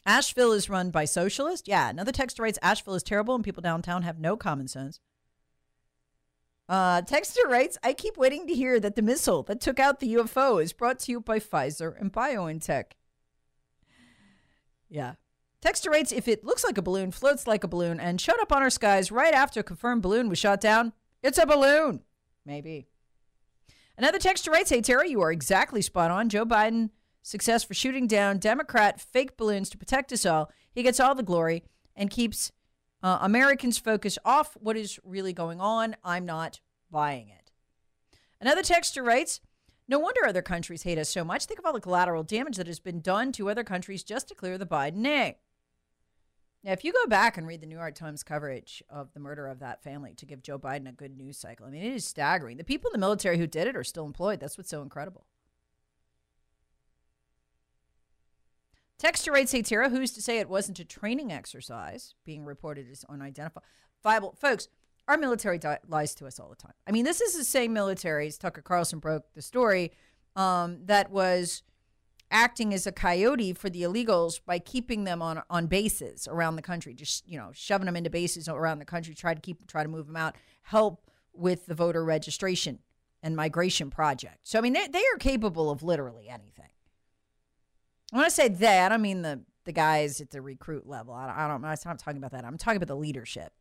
Asheville 0.05 0.53
is 0.53 0.69
run 0.69 0.91
by 0.91 1.05
socialists. 1.05 1.69
Yeah, 1.69 1.89
another 1.89 2.13
texter 2.13 2.41
writes 2.41 2.59
Asheville 2.63 2.95
is 2.95 3.05
terrible 3.05 3.37
and 3.37 3.45
people 3.45 3.63
downtown 3.63 4.03
have 4.03 4.19
no 4.19 4.37
common 4.37 4.67
sense. 4.67 4.99
Uh, 6.71 7.03
texter 7.03 7.45
writes, 7.49 7.77
I 7.83 7.93
keep 7.93 8.17
waiting 8.17 8.47
to 8.47 8.55
hear 8.55 8.79
that 8.79 8.95
the 8.95 9.03
missile 9.03 9.43
that 9.43 9.61
took 9.61 9.81
out 9.81 9.99
the 9.99 10.15
UFO 10.15 10.63
is 10.63 10.73
brought 10.73 11.01
to 11.01 11.11
you 11.11 11.21
by 11.21 11.41
Pfizer 11.41 12.01
and 12.01 12.13
BioNTech. 12.13 12.93
Yeah. 14.89 15.15
Texter 15.61 15.91
writes, 15.91 16.13
if 16.13 16.29
it 16.29 16.45
looks 16.45 16.63
like 16.63 16.79
a 16.79 16.83
balloon, 16.83 17.11
floats 17.11 17.49
like 17.49 17.65
a 17.65 17.69
balloon, 17.69 17.99
and 17.99 18.21
showed 18.21 18.39
up 18.41 18.53
on 18.53 18.63
our 18.63 18.71
skies 18.71 19.11
right 19.11 19.35
after 19.35 19.59
a 19.59 19.65
confirmed 19.65 20.03
balloon 20.03 20.29
was 20.29 20.39
shot 20.39 20.61
down, 20.61 20.93
it's 21.25 21.39
a 21.39 21.45
balloon. 21.45 22.03
Maybe. 22.47 22.87
Another 23.99 24.21
texter 24.21 24.53
writes, 24.53 24.71
Hey, 24.71 24.81
Terry, 24.81 25.11
you 25.11 25.21
are 25.23 25.33
exactly 25.33 25.83
spot 25.83 26.13
on. 26.13 26.29
Joe 26.29 26.47
Biden 26.47 26.91
success 27.21 27.65
for 27.65 27.75
shooting 27.75 28.07
down 28.07 28.39
Democrat 28.39 29.01
fake 29.01 29.37
balloons 29.37 29.71
to 29.71 29.77
protect 29.77 30.13
us 30.13 30.25
all. 30.25 30.53
He 30.71 30.85
gets 30.85 31.01
all 31.01 31.17
the 31.17 31.25
glory 31.25 31.65
and 31.97 32.11
keeps 32.11 32.53
uh, 33.03 33.19
Americans 33.23 33.79
focus 33.79 34.19
off 34.25 34.57
what 34.61 34.77
is 34.77 34.99
really 35.05 35.33
going 35.33 35.61
on. 35.61 35.97
I'm 36.05 36.27
not 36.27 36.61
buying 36.91 37.29
it. 37.29 37.53
Another 38.41 38.63
texter 38.63 39.05
writes, 39.05 39.41
no 39.89 39.99
wonder 39.99 40.25
other 40.25 40.43
countries 40.43 40.85
hate 40.85 40.99
us 40.99 41.09
so 41.09 41.25
much. 41.25 41.47
Think 41.47 41.59
of 41.59 41.67
all 41.67 41.73
the 41.73 41.81
collateral 41.81 42.23
damage 42.23 42.57
that 42.57 42.69
has 42.69 42.79
been 42.79 43.01
done 43.01 43.33
to 43.33 43.51
other 43.51 43.65
countries 43.65 44.05
just 44.05 44.29
to 44.29 44.35
clear 44.35 44.57
the 44.57 44.67
Biden 44.67 44.97
name. 44.97 45.35
Now, 46.63 46.73
if 46.73 46.85
you 46.85 46.93
go 46.93 47.07
back 47.07 47.39
and 47.39 47.47
read 47.47 47.63
the 47.63 47.67
New 47.67 47.77
York 47.77 47.95
Times 47.95 48.23
coverage 48.23 48.83
of 48.91 49.13
the 49.15 49.21
murder 49.21 49.47
of 49.47 49.61
that 49.61 49.83
family 49.83 50.15
to 50.15 50.27
give 50.27 50.43
Joe 50.43 50.59
Biden 50.59 50.89
a 50.89 50.93
good 50.93 51.17
news 51.17 51.39
cycle, 51.39 51.67
I 51.67 51.71
mean, 51.71 51.83
it 51.83 51.95
is 51.95 52.05
staggering. 52.05 52.59
The 52.59 52.65
people 52.65 52.91
in 52.91 52.93
the 52.93 53.05
military 53.05 53.39
who 53.39 53.47
did 53.47 53.67
it 53.67 53.77
are 53.77 53.85
still 53.85 54.05
employed. 54.05 54.41
That's 54.41 54.59
what's 54.59 54.71
so 54.71 54.83
incredible. 54.83 55.27
Texture 59.01 59.33
rates 59.33 59.51
say 59.51 59.63
Tara, 59.63 59.89
who's 59.89 60.13
to 60.13 60.21
say 60.21 60.41
it 60.41 60.49
wasn't 60.51 60.79
a 60.79 60.85
training 60.85 61.33
exercise 61.33 62.15
being 62.27 62.45
reported 62.45 62.87
as 62.91 63.03
unidentifiable? 63.09 64.37
Folks, 64.37 64.69
our 65.09 65.17
military 65.17 65.57
di- 65.57 65.79
lies 65.89 66.15
to 66.17 66.27
us 66.27 66.39
all 66.39 66.51
the 66.51 66.55
time. 66.55 66.75
I 66.87 66.93
mean, 66.93 67.07
this 67.07 67.23
is 67.23 67.35
the 67.35 67.45
same 67.45 67.73
military 67.73 68.27
as 68.27 68.37
Tucker 68.37 68.61
Carlson 68.61 68.99
broke 68.99 69.33
the 69.33 69.41
story 69.41 69.93
um, 70.37 70.81
that 70.85 71.11
was 71.11 71.63
acting 72.31 72.75
as 72.75 72.87
a 72.87 72.93
coyote 72.93 73.55
for 73.55 73.71
the 73.71 73.85
illegals 73.85 74.39
by 74.45 74.59
keeping 74.59 75.05
them 75.05 75.23
on 75.23 75.43
on 75.49 75.67
bases 75.67 76.29
around 76.31 76.57
the 76.57 76.63
country, 76.63 76.93
just 76.93 77.27
you 77.27 77.39
know, 77.39 77.53
shoving 77.55 77.87
them 77.87 77.97
into 77.97 78.11
bases 78.11 78.51
around 78.51 78.81
the 78.81 78.85
country, 78.85 79.15
try 79.15 79.33
to 79.33 79.41
keep 79.41 79.67
try 79.67 79.83
to 79.83 79.89
move 79.89 80.09
them 80.09 80.17
out, 80.17 80.37
help 80.61 81.11
with 81.33 81.65
the 81.65 81.75
voter 81.75 82.05
registration 82.05 82.79
and 83.23 83.35
migration 83.35 83.89
project. 83.89 84.41
So 84.43 84.59
I 84.59 84.61
mean, 84.61 84.75
they 84.75 84.89
they 84.89 85.03
are 85.15 85.19
capable 85.19 85.71
of 85.71 85.83
literally 85.83 86.29
anything. 86.29 86.69
When 88.11 88.25
I 88.25 88.29
say 88.29 88.49
that, 88.49 88.93
I 88.93 88.97
mean 88.97 89.23
the 89.23 89.43
the 89.65 89.73
guys 89.73 90.21
at 90.21 90.31
the 90.31 90.41
recruit 90.41 90.87
level. 90.87 91.15
I 91.15 91.27
don't, 91.27 91.37
I 91.37 91.49
don't 91.49 91.65
I'm 91.65 91.77
not 91.85 91.99
talking 91.99 92.17
about 92.17 92.33
that. 92.33 92.45
I'm 92.45 92.59
talking 92.59 92.77
about 92.77 92.89
the 92.89 92.97
leadership. 92.97 93.53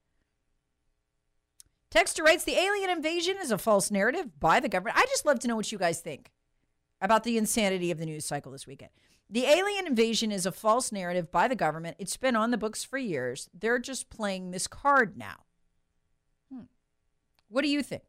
Texter 1.92 2.24
writes 2.24 2.44
the 2.44 2.58
alien 2.58 2.90
invasion 2.90 3.36
is 3.42 3.52
a 3.52 3.58
false 3.58 3.90
narrative 3.90 4.40
by 4.40 4.60
the 4.60 4.70
government. 4.70 4.98
I 4.98 5.06
just 5.08 5.26
love 5.26 5.40
to 5.40 5.48
know 5.48 5.56
what 5.56 5.72
you 5.72 5.78
guys 5.78 6.00
think 6.02 6.32
about 7.02 7.24
the 7.24 7.38
insanity 7.38 7.92
of 7.92 7.98
the 7.98 8.06
news 8.06 8.26
cycle 8.26 8.52
this 8.52 8.68
weekend. 8.68 8.92
The 9.30 9.46
alien 9.46 9.88
invasion 9.88 10.32
is 10.32 10.46
a 10.46 10.52
false 10.52 10.92
narrative 10.92 11.32
by 11.32 11.48
the 11.48 11.56
government. 11.56 11.98
It's 12.00 12.18
been 12.18 12.36
on 12.36 12.52
the 12.52 12.58
books 12.58 12.84
for 12.84 12.98
years. 12.98 13.50
They're 13.54 13.80
just 13.80 14.10
playing 14.10 14.52
this 14.52 14.68
card 14.68 15.18
now. 15.18 15.46
Hmm. 16.52 16.64
What 17.48 17.62
do 17.64 17.70
you 17.70 17.84
think? 17.84 18.04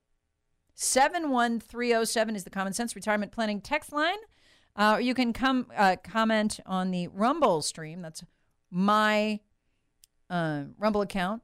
71307 0.74 2.36
is 2.36 2.44
the 2.44 2.50
Common 2.50 2.72
Sense 2.72 2.96
Retirement 2.96 3.32
Planning 3.32 3.60
text 3.60 3.92
line. 3.92 4.16
Uh, 4.76 4.98
you 5.00 5.14
can 5.14 5.32
come 5.32 5.66
uh, 5.76 5.96
comment 6.02 6.60
on 6.64 6.90
the 6.90 7.08
Rumble 7.08 7.62
stream. 7.62 8.02
That's 8.02 8.22
my 8.70 9.40
uh, 10.28 10.64
Rumble 10.78 11.02
account, 11.02 11.42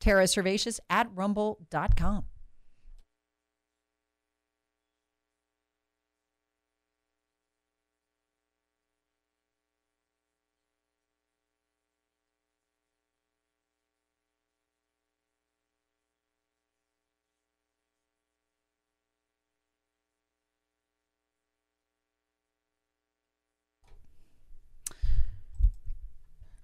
Tara 0.00 0.24
Servatius 0.24 0.78
at 0.88 1.08
rumble.com. 1.14 2.24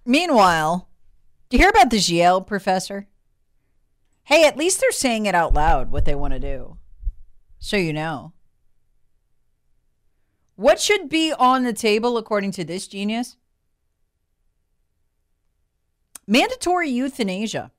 Meanwhile, 0.05 0.87
do 1.49 1.57
you 1.57 1.63
hear 1.63 1.69
about 1.69 1.89
this 1.89 2.09
Yale 2.09 2.41
professor? 2.41 3.07
Hey, 4.25 4.45
at 4.45 4.57
least 4.57 4.79
they're 4.79 4.91
saying 4.91 5.25
it 5.25 5.35
out 5.35 5.53
loud 5.53 5.91
what 5.91 6.05
they 6.05 6.15
want 6.15 6.33
to 6.33 6.39
do. 6.39 6.77
So 7.59 7.77
you 7.77 7.93
know. 7.93 8.33
What 10.55 10.79
should 10.79 11.09
be 11.09 11.33
on 11.33 11.63
the 11.63 11.73
table 11.73 12.17
according 12.17 12.51
to 12.51 12.63
this 12.63 12.87
genius? 12.87 13.35
Mandatory 16.27 16.89
euthanasia. 16.89 17.71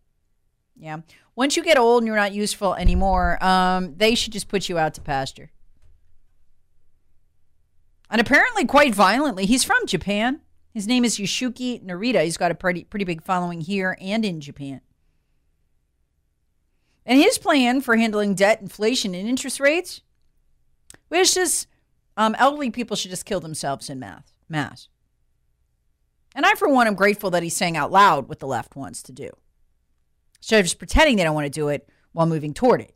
Yeah. 0.79 0.99
Once 1.35 1.57
you 1.57 1.63
get 1.63 1.79
old 1.79 2.03
and 2.03 2.07
you're 2.07 2.17
not 2.17 2.33
useful 2.33 2.75
anymore, 2.75 3.43
um, 3.45 3.95
they 3.97 4.15
should 4.15 4.33
just 4.33 4.49
put 4.49 4.69
you 4.69 4.79
out 4.79 4.95
to 4.95 5.01
pasture. 5.01 5.51
And 8.09 8.21
apparently, 8.21 8.65
quite 8.65 8.95
violently. 8.95 9.47
He's 9.47 9.65
from 9.65 9.87
Japan. 9.87 10.41
His 10.77 10.87
name 10.87 11.07
is 11.07 11.17
Yoshiki 11.17 11.83
Narita. 11.83 12.23
He's 12.23 12.37
got 12.37 12.51
a 12.51 12.55
pretty 12.55 12.85
pretty 12.85 13.07
big 13.07 13.25
following 13.25 13.63
here 13.63 13.97
and 13.99 14.27
in 14.27 14.43
Japan. 14.43 14.83
And 17.07 17.19
his 17.19 17.39
plan 17.39 17.81
for 17.81 17.97
handling 17.97 18.35
debt, 18.35 18.61
inflation, 18.61 19.15
and 19.15 19.27
interest 19.27 19.59
rates 19.59 20.03
which 21.09 21.33
just 21.33 21.67
um, 22.19 22.37
elderly 22.39 22.71
people 22.71 22.95
should 22.95 23.11
just 23.11 23.25
kill 23.25 23.41
themselves 23.41 23.89
in 23.89 23.99
mass. 23.99 24.35
mass. 24.51 24.89
And 26.35 26.45
I, 26.45 26.53
for 26.53 26.69
one, 26.69 26.87
am 26.87 26.95
grateful 26.95 27.31
that 27.31 27.43
he's 27.43 27.57
saying 27.57 27.79
out 27.79 27.91
loud 27.91 28.29
what 28.29 28.41
the 28.41 28.47
left 28.47 28.77
wants 28.77 29.03
to 29.05 29.13
do. 29.13 29.31
Instead 30.41 30.61
of 30.61 30.67
just 30.67 30.79
pretending 30.79 31.17
they 31.17 31.25
don't 31.25 31.35
want 31.35 31.47
to 31.47 31.51
do 31.51 31.69
it 31.69 31.89
while 32.13 32.27
moving 32.27 32.53
toward 32.53 32.83
it. 32.83 32.95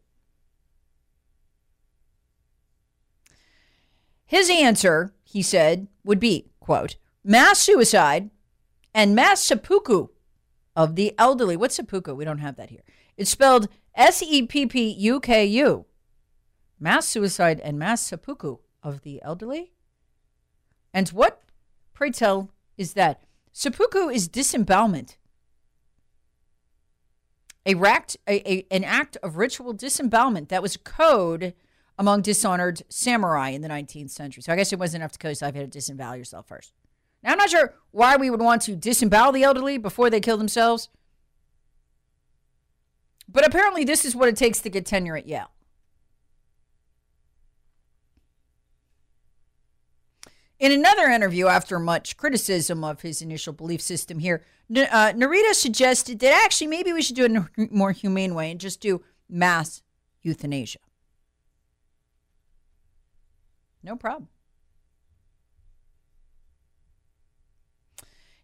His 4.27 4.51
answer, 4.51 5.15
he 5.25 5.41
said, 5.41 5.89
would 6.05 6.21
be, 6.21 6.51
quote, 6.61 6.97
mass 7.25 7.59
suicide 7.59 8.31
and 8.95 9.15
mass 9.15 9.43
seppuku 9.43 10.09
of 10.77 10.97
the 10.97 11.15
elderly. 11.19 11.57
What's 11.57 11.77
seppuku? 11.77 12.15
We 12.15 12.25
don't 12.25 12.39
have 12.39 12.57
that 12.57 12.71
here. 12.71 12.83
It's 13.17 13.31
spelled 13.31 13.69
S 13.95 14.23
E 14.23 14.47
P 14.47 14.67
P 14.67 14.89
U 14.89 15.21
K 15.21 15.45
U. 15.45 15.87
Mass 16.79 17.07
suicide 17.07 17.61
and 17.61 17.79
mass 17.79 18.01
seppuku 18.01 18.59
of 18.83 19.03
the 19.03 19.21
elderly. 19.23 19.73
And 20.93 21.09
what, 21.11 21.43
pray 21.93 22.11
tell, 22.11 22.51
is 22.77 22.95
that? 22.95 23.23
Seppuku 23.53 24.09
is 24.09 24.29
disembowelment. 24.29 25.19
A, 27.67 27.75
a, 27.75 28.09
a, 28.27 28.67
an 28.71 28.85
act 28.85 29.19
of 29.23 29.37
ritual 29.37 29.75
disembowelment 29.75 30.49
that 30.49 30.63
was 30.63 30.77
code 30.79 31.53
among 31.99 32.23
dishonored 32.23 32.83
samurai 32.89 33.51
in 33.51 33.61
the 33.61 33.69
19th 33.69 34.11
century. 34.11 34.43
So 34.43 34.53
I 34.53 34.57
guess 34.57 34.73
it 34.73 34.79
wasn't 34.79 35.03
enough 35.03 35.13
to 35.13 35.19
code, 35.19 35.37
so 35.37 35.47
I've 35.47 35.55
had 35.55 35.71
to 35.71 35.79
disembowel 35.79 36.17
yourself 36.17 36.49
first. 36.49 36.73
Now, 37.23 37.33
I'm 37.33 37.39
not 37.39 37.51
sure 37.51 37.75
why 37.91 38.17
we 38.17 38.31
would 38.31 38.41
want 38.41 38.63
to 38.63 38.77
disembowel 38.77 39.33
the 39.33 39.43
elderly 39.43 39.79
before 39.79 40.11
they 40.11 40.21
kill 40.21 40.37
themselves, 40.37 40.89
but 43.29 43.47
apparently 43.47 43.85
this 43.85 44.05
is 44.05 44.17
what 44.17 44.29
it 44.29 44.37
takes 44.37 44.61
to 44.61 44.71
get 44.71 44.87
tenure 44.87 45.17
at 45.17 45.27
Yale. 45.27 45.51
In 50.59 50.73
another 50.73 51.09
interview, 51.09 51.47
after 51.47 51.79
much 51.79 52.19
criticism 52.19 52.85
of 52.85 53.01
his 53.01 53.23
initial 53.23 53.55
belief 53.55 53.81
system 53.81 54.19
here, 54.19 54.43
uh, 54.71 55.13
Narita 55.13 55.55
suggested 55.55 56.19
that 56.19 56.43
actually 56.45 56.67
maybe 56.67 56.93
we 56.93 57.01
should 57.01 57.17
do 57.17 57.25
it 57.25 57.31
in 57.31 57.37
a 57.39 57.49
more 57.71 57.93
humane 57.93 58.35
way 58.35 58.51
and 58.51 58.61
just 58.61 58.81
do 58.81 59.03
mass 59.29 59.83
euthanasia. 60.21 60.81
No 63.83 63.97
problem. 63.97 64.29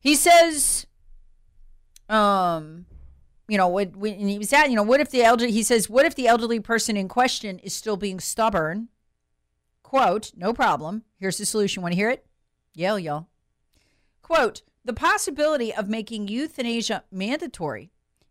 He 0.06 0.14
says, 0.14 0.86
um, 2.08 2.86
you 3.48 3.58
know, 3.58 3.66
when, 3.66 3.98
when 3.98 4.28
he 4.28 4.38
was 4.38 4.52
at, 4.52 4.70
you 4.70 4.76
know, 4.76 4.84
what 4.84 5.00
if 5.00 5.10
the 5.10 5.24
elderly, 5.24 5.50
he 5.50 5.64
says, 5.64 5.90
what 5.90 6.06
if 6.06 6.14
the 6.14 6.28
elderly 6.28 6.60
person 6.60 6.96
in 6.96 7.08
question 7.08 7.58
is 7.58 7.74
still 7.74 7.96
being 7.96 8.20
stubborn? 8.20 8.86
Quote, 9.82 10.30
no 10.36 10.52
problem. 10.52 11.02
Here's 11.18 11.38
the 11.38 11.44
solution. 11.44 11.82
Want 11.82 11.92
to 11.92 11.96
hear 11.96 12.10
it? 12.10 12.24
Yell, 12.72 13.00
y'all. 13.00 13.26
Quote, 14.22 14.62
the 14.84 14.92
possibility 14.92 15.74
of 15.74 15.88
making 15.88 16.28
euthanasia 16.28 17.02
mandatory 17.10 17.90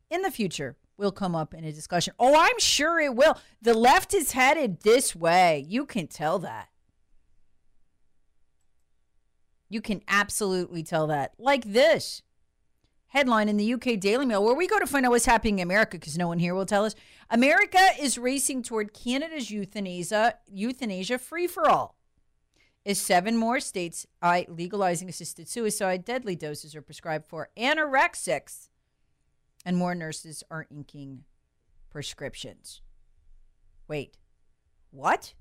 in 0.09 0.21
the 0.21 0.31
future 0.31 0.77
will 0.95 1.11
come 1.11 1.35
up 1.35 1.53
in 1.53 1.65
a 1.65 1.73
discussion. 1.73 2.13
Oh, 2.17 2.39
I'm 2.39 2.57
sure 2.57 3.01
it 3.01 3.15
will. 3.15 3.37
The 3.61 3.73
left 3.73 4.13
is 4.13 4.31
headed 4.31 4.83
this 4.83 5.13
way. 5.13 5.65
You 5.67 5.85
can 5.85 6.07
tell 6.07 6.39
that. 6.39 6.69
You 9.75 9.81
can 9.81 10.03
absolutely 10.07 10.83
tell 10.83 11.07
that. 11.07 11.33
Like 11.37 11.65
this 11.65 12.21
headline 13.07 13.49
in 13.49 13.57
the 13.57 13.73
UK 13.73 13.99
Daily 13.99 14.25
Mail, 14.25 14.41
where 14.41 14.55
we 14.55 14.67
go 14.67 14.79
to 14.79 14.87
find 14.87 15.05
out 15.05 15.09
what's 15.09 15.25
happening 15.25 15.59
in 15.59 15.63
America 15.63 15.97
because 15.97 16.17
no 16.17 16.29
one 16.29 16.39
here 16.39 16.55
will 16.55 16.65
tell 16.65 16.85
us. 16.85 16.95
America 17.29 17.89
is 17.99 18.17
racing 18.17 18.63
toward 18.63 18.93
Canada's 18.93 19.51
euthanasia, 19.51 20.35
euthanasia 20.47 21.17
free 21.17 21.45
for 21.45 21.69
all. 21.69 21.97
As 22.85 23.01
seven 23.01 23.35
more 23.35 23.59
states 23.59 24.07
are 24.21 24.45
legalizing 24.47 25.09
assisted 25.09 25.49
suicide, 25.49 26.05
deadly 26.05 26.37
doses 26.37 26.73
are 26.73 26.81
prescribed 26.81 27.25
for 27.25 27.49
anorexics, 27.57 28.69
and 29.65 29.75
more 29.75 29.93
nurses 29.93 30.41
are 30.49 30.67
inking 30.71 31.25
prescriptions. 31.89 32.79
Wait, 33.89 34.19
what? 34.91 35.33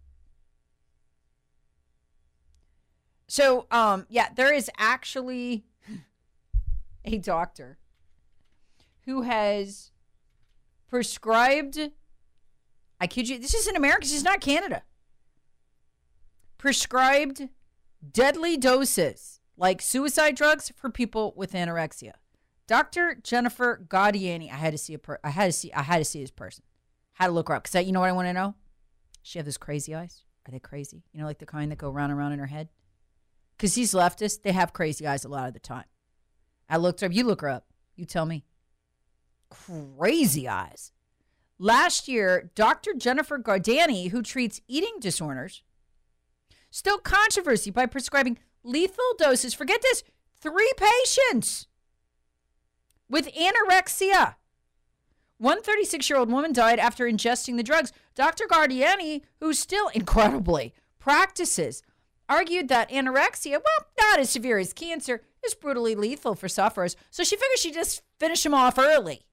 So, 3.27 3.67
um, 3.71 4.07
yeah, 4.09 4.29
there 4.35 4.53
is 4.53 4.71
actually 4.79 5.65
a 7.05 7.19
doctor 7.19 7.79
who 9.07 9.23
has 9.23 9.91
prescribed. 10.89 11.91
I 13.01 13.07
kid 13.07 13.29
you, 13.29 13.39
this 13.39 13.55
is 13.55 13.67
in 13.67 13.77
America. 13.77 14.03
This 14.03 14.15
is 14.15 14.25
not 14.25 14.41
Canada. 14.41 14.83
Prescribed 16.59 17.49
deadly 18.13 18.57
doses 18.57 19.41
like 19.57 19.81
suicide 19.81 20.37
drugs 20.37 20.73
for 20.77 20.91
people 20.91 21.33
with 21.37 21.53
anorexia. 21.53 22.13
Dr. 22.67 23.17
Jennifer 23.23 23.85
Gaudiani. 23.89 24.51
I 24.51 24.57
had 24.57 24.73
to 24.73 24.79
see 24.79 24.95
a 24.95 24.99
per- 24.99 25.21
I 25.23 25.31
had 25.31 25.47
to 25.47 25.53
see 25.53 25.73
I 25.73 25.83
had 25.83 25.99
to 25.99 26.05
see 26.05 26.21
this 26.21 26.31
person. 26.31 26.65
Had 27.15 27.27
to 27.27 27.33
look 27.33 27.49
her 27.49 27.55
up 27.55 27.65
because 27.65 27.87
you 27.87 27.93
know 27.93 28.01
what 28.01 28.09
I 28.09 28.13
want 28.13 28.29
to 28.29 28.33
know. 28.33 28.55
She 29.23 29.39
have 29.39 29.47
those 29.47 29.59
crazy 29.59 29.95
eyes. 29.95 30.25
Are 30.47 30.51
they 30.51 30.59
crazy? 30.59 31.05
You 31.13 31.21
know, 31.21 31.27
like 31.27 31.39
the 31.39 31.47
kind 31.47 31.71
that 31.71 31.79
go 31.79 31.91
round 31.91 32.11
and 32.11 32.19
round 32.19 32.33
in 32.33 32.39
her 32.39 32.47
head 32.47 32.69
because 33.57 33.75
these 33.75 33.93
leftists, 33.93 34.43
they 34.43 34.53
have 34.53 34.73
crazy 34.73 35.07
eyes 35.07 35.25
a 35.25 35.29
lot 35.29 35.49
of 35.49 35.55
the 35.55 35.61
time. 35.61 35.85
I 36.69 36.77
looked 36.77 37.01
her 37.01 37.07
up. 37.07 37.13
You 37.13 37.25
look 37.25 37.41
her 37.43 37.49
up. 37.49 37.67
You 37.97 38.05
tell 38.05 38.27
me. 38.27 38.45
Crazy 39.51 40.49
eyes. 40.49 40.93
Last 41.59 42.09
year, 42.09 42.51
Dr. 42.55 42.95
Jennifer 42.95 43.39
Gaudiani, 43.39 44.11
who 44.11 44.23
treats 44.23 44.61
eating 44.67 44.97
disorders, 45.01 45.63
stoked 46.71 47.05
controversy 47.05 47.71
by 47.71 47.87
prescribing 47.87 48.39
lethal 48.65 49.15
doses. 49.19 49.55
Forget 49.55 49.81
this 49.83 50.03
three 50.41 50.73
patients 50.77 51.69
with 53.09 53.33
anorexia. 53.35 54.35
One 55.39 55.63
36 55.63 56.09
year 56.11 56.19
old 56.19 56.31
woman 56.31 56.53
died 56.53 56.79
after 56.79 57.07
ingesting 57.07 57.57
the 57.57 57.63
drugs. 57.63 57.93
Dr. 58.15 58.47
Gaudiani, 58.47 59.23
who 59.41 59.53
still 59.53 59.89
incredibly 59.95 60.75
practices, 60.99 61.83
argued 62.29 62.69
that 62.69 62.91
anorexia, 62.91 63.53
well, 63.53 63.89
not 63.99 64.19
as 64.19 64.31
severe 64.31 64.59
as 64.59 64.73
cancer, 64.73 65.23
is 65.45 65.55
brutally 65.55 65.95
lethal 65.95 66.35
for 66.35 66.49
sufferers. 66.49 66.97
So 67.11 67.23
she 67.25 67.37
figured 67.37 67.59
she'd 67.59 67.75
just 67.75 68.03
finish 68.19 68.43
them 68.43 68.55
off 68.55 68.79
early. 68.79 69.27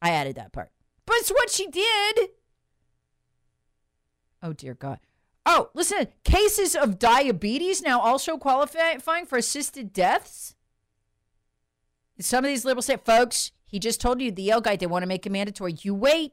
I 0.00 0.10
added 0.10 0.36
that 0.36 0.52
part. 0.52 0.70
But 1.04 1.16
it's 1.16 1.30
what 1.30 1.50
she 1.50 1.68
did. 1.68 2.30
Oh, 4.42 4.52
dear 4.52 4.74
God. 4.74 4.98
Oh, 5.44 5.70
listen, 5.74 6.08
cases 6.24 6.74
of 6.74 6.98
diabetes 6.98 7.80
now 7.80 8.00
also 8.00 8.36
qualifying 8.36 9.26
for 9.26 9.38
assisted 9.38 9.92
deaths. 9.92 10.56
Some 12.18 12.44
of 12.44 12.48
these 12.48 12.64
liberals 12.64 12.86
say, 12.86 12.96
folks, 12.96 13.52
he 13.66 13.78
just 13.78 14.00
told 14.00 14.20
you 14.20 14.32
the 14.32 14.42
Yale 14.42 14.60
guy 14.60 14.76
they 14.76 14.86
want 14.86 15.02
to 15.02 15.08
make 15.08 15.26
it 15.26 15.30
mandatory. 15.30 15.76
You 15.82 15.94
wait. 15.94 16.32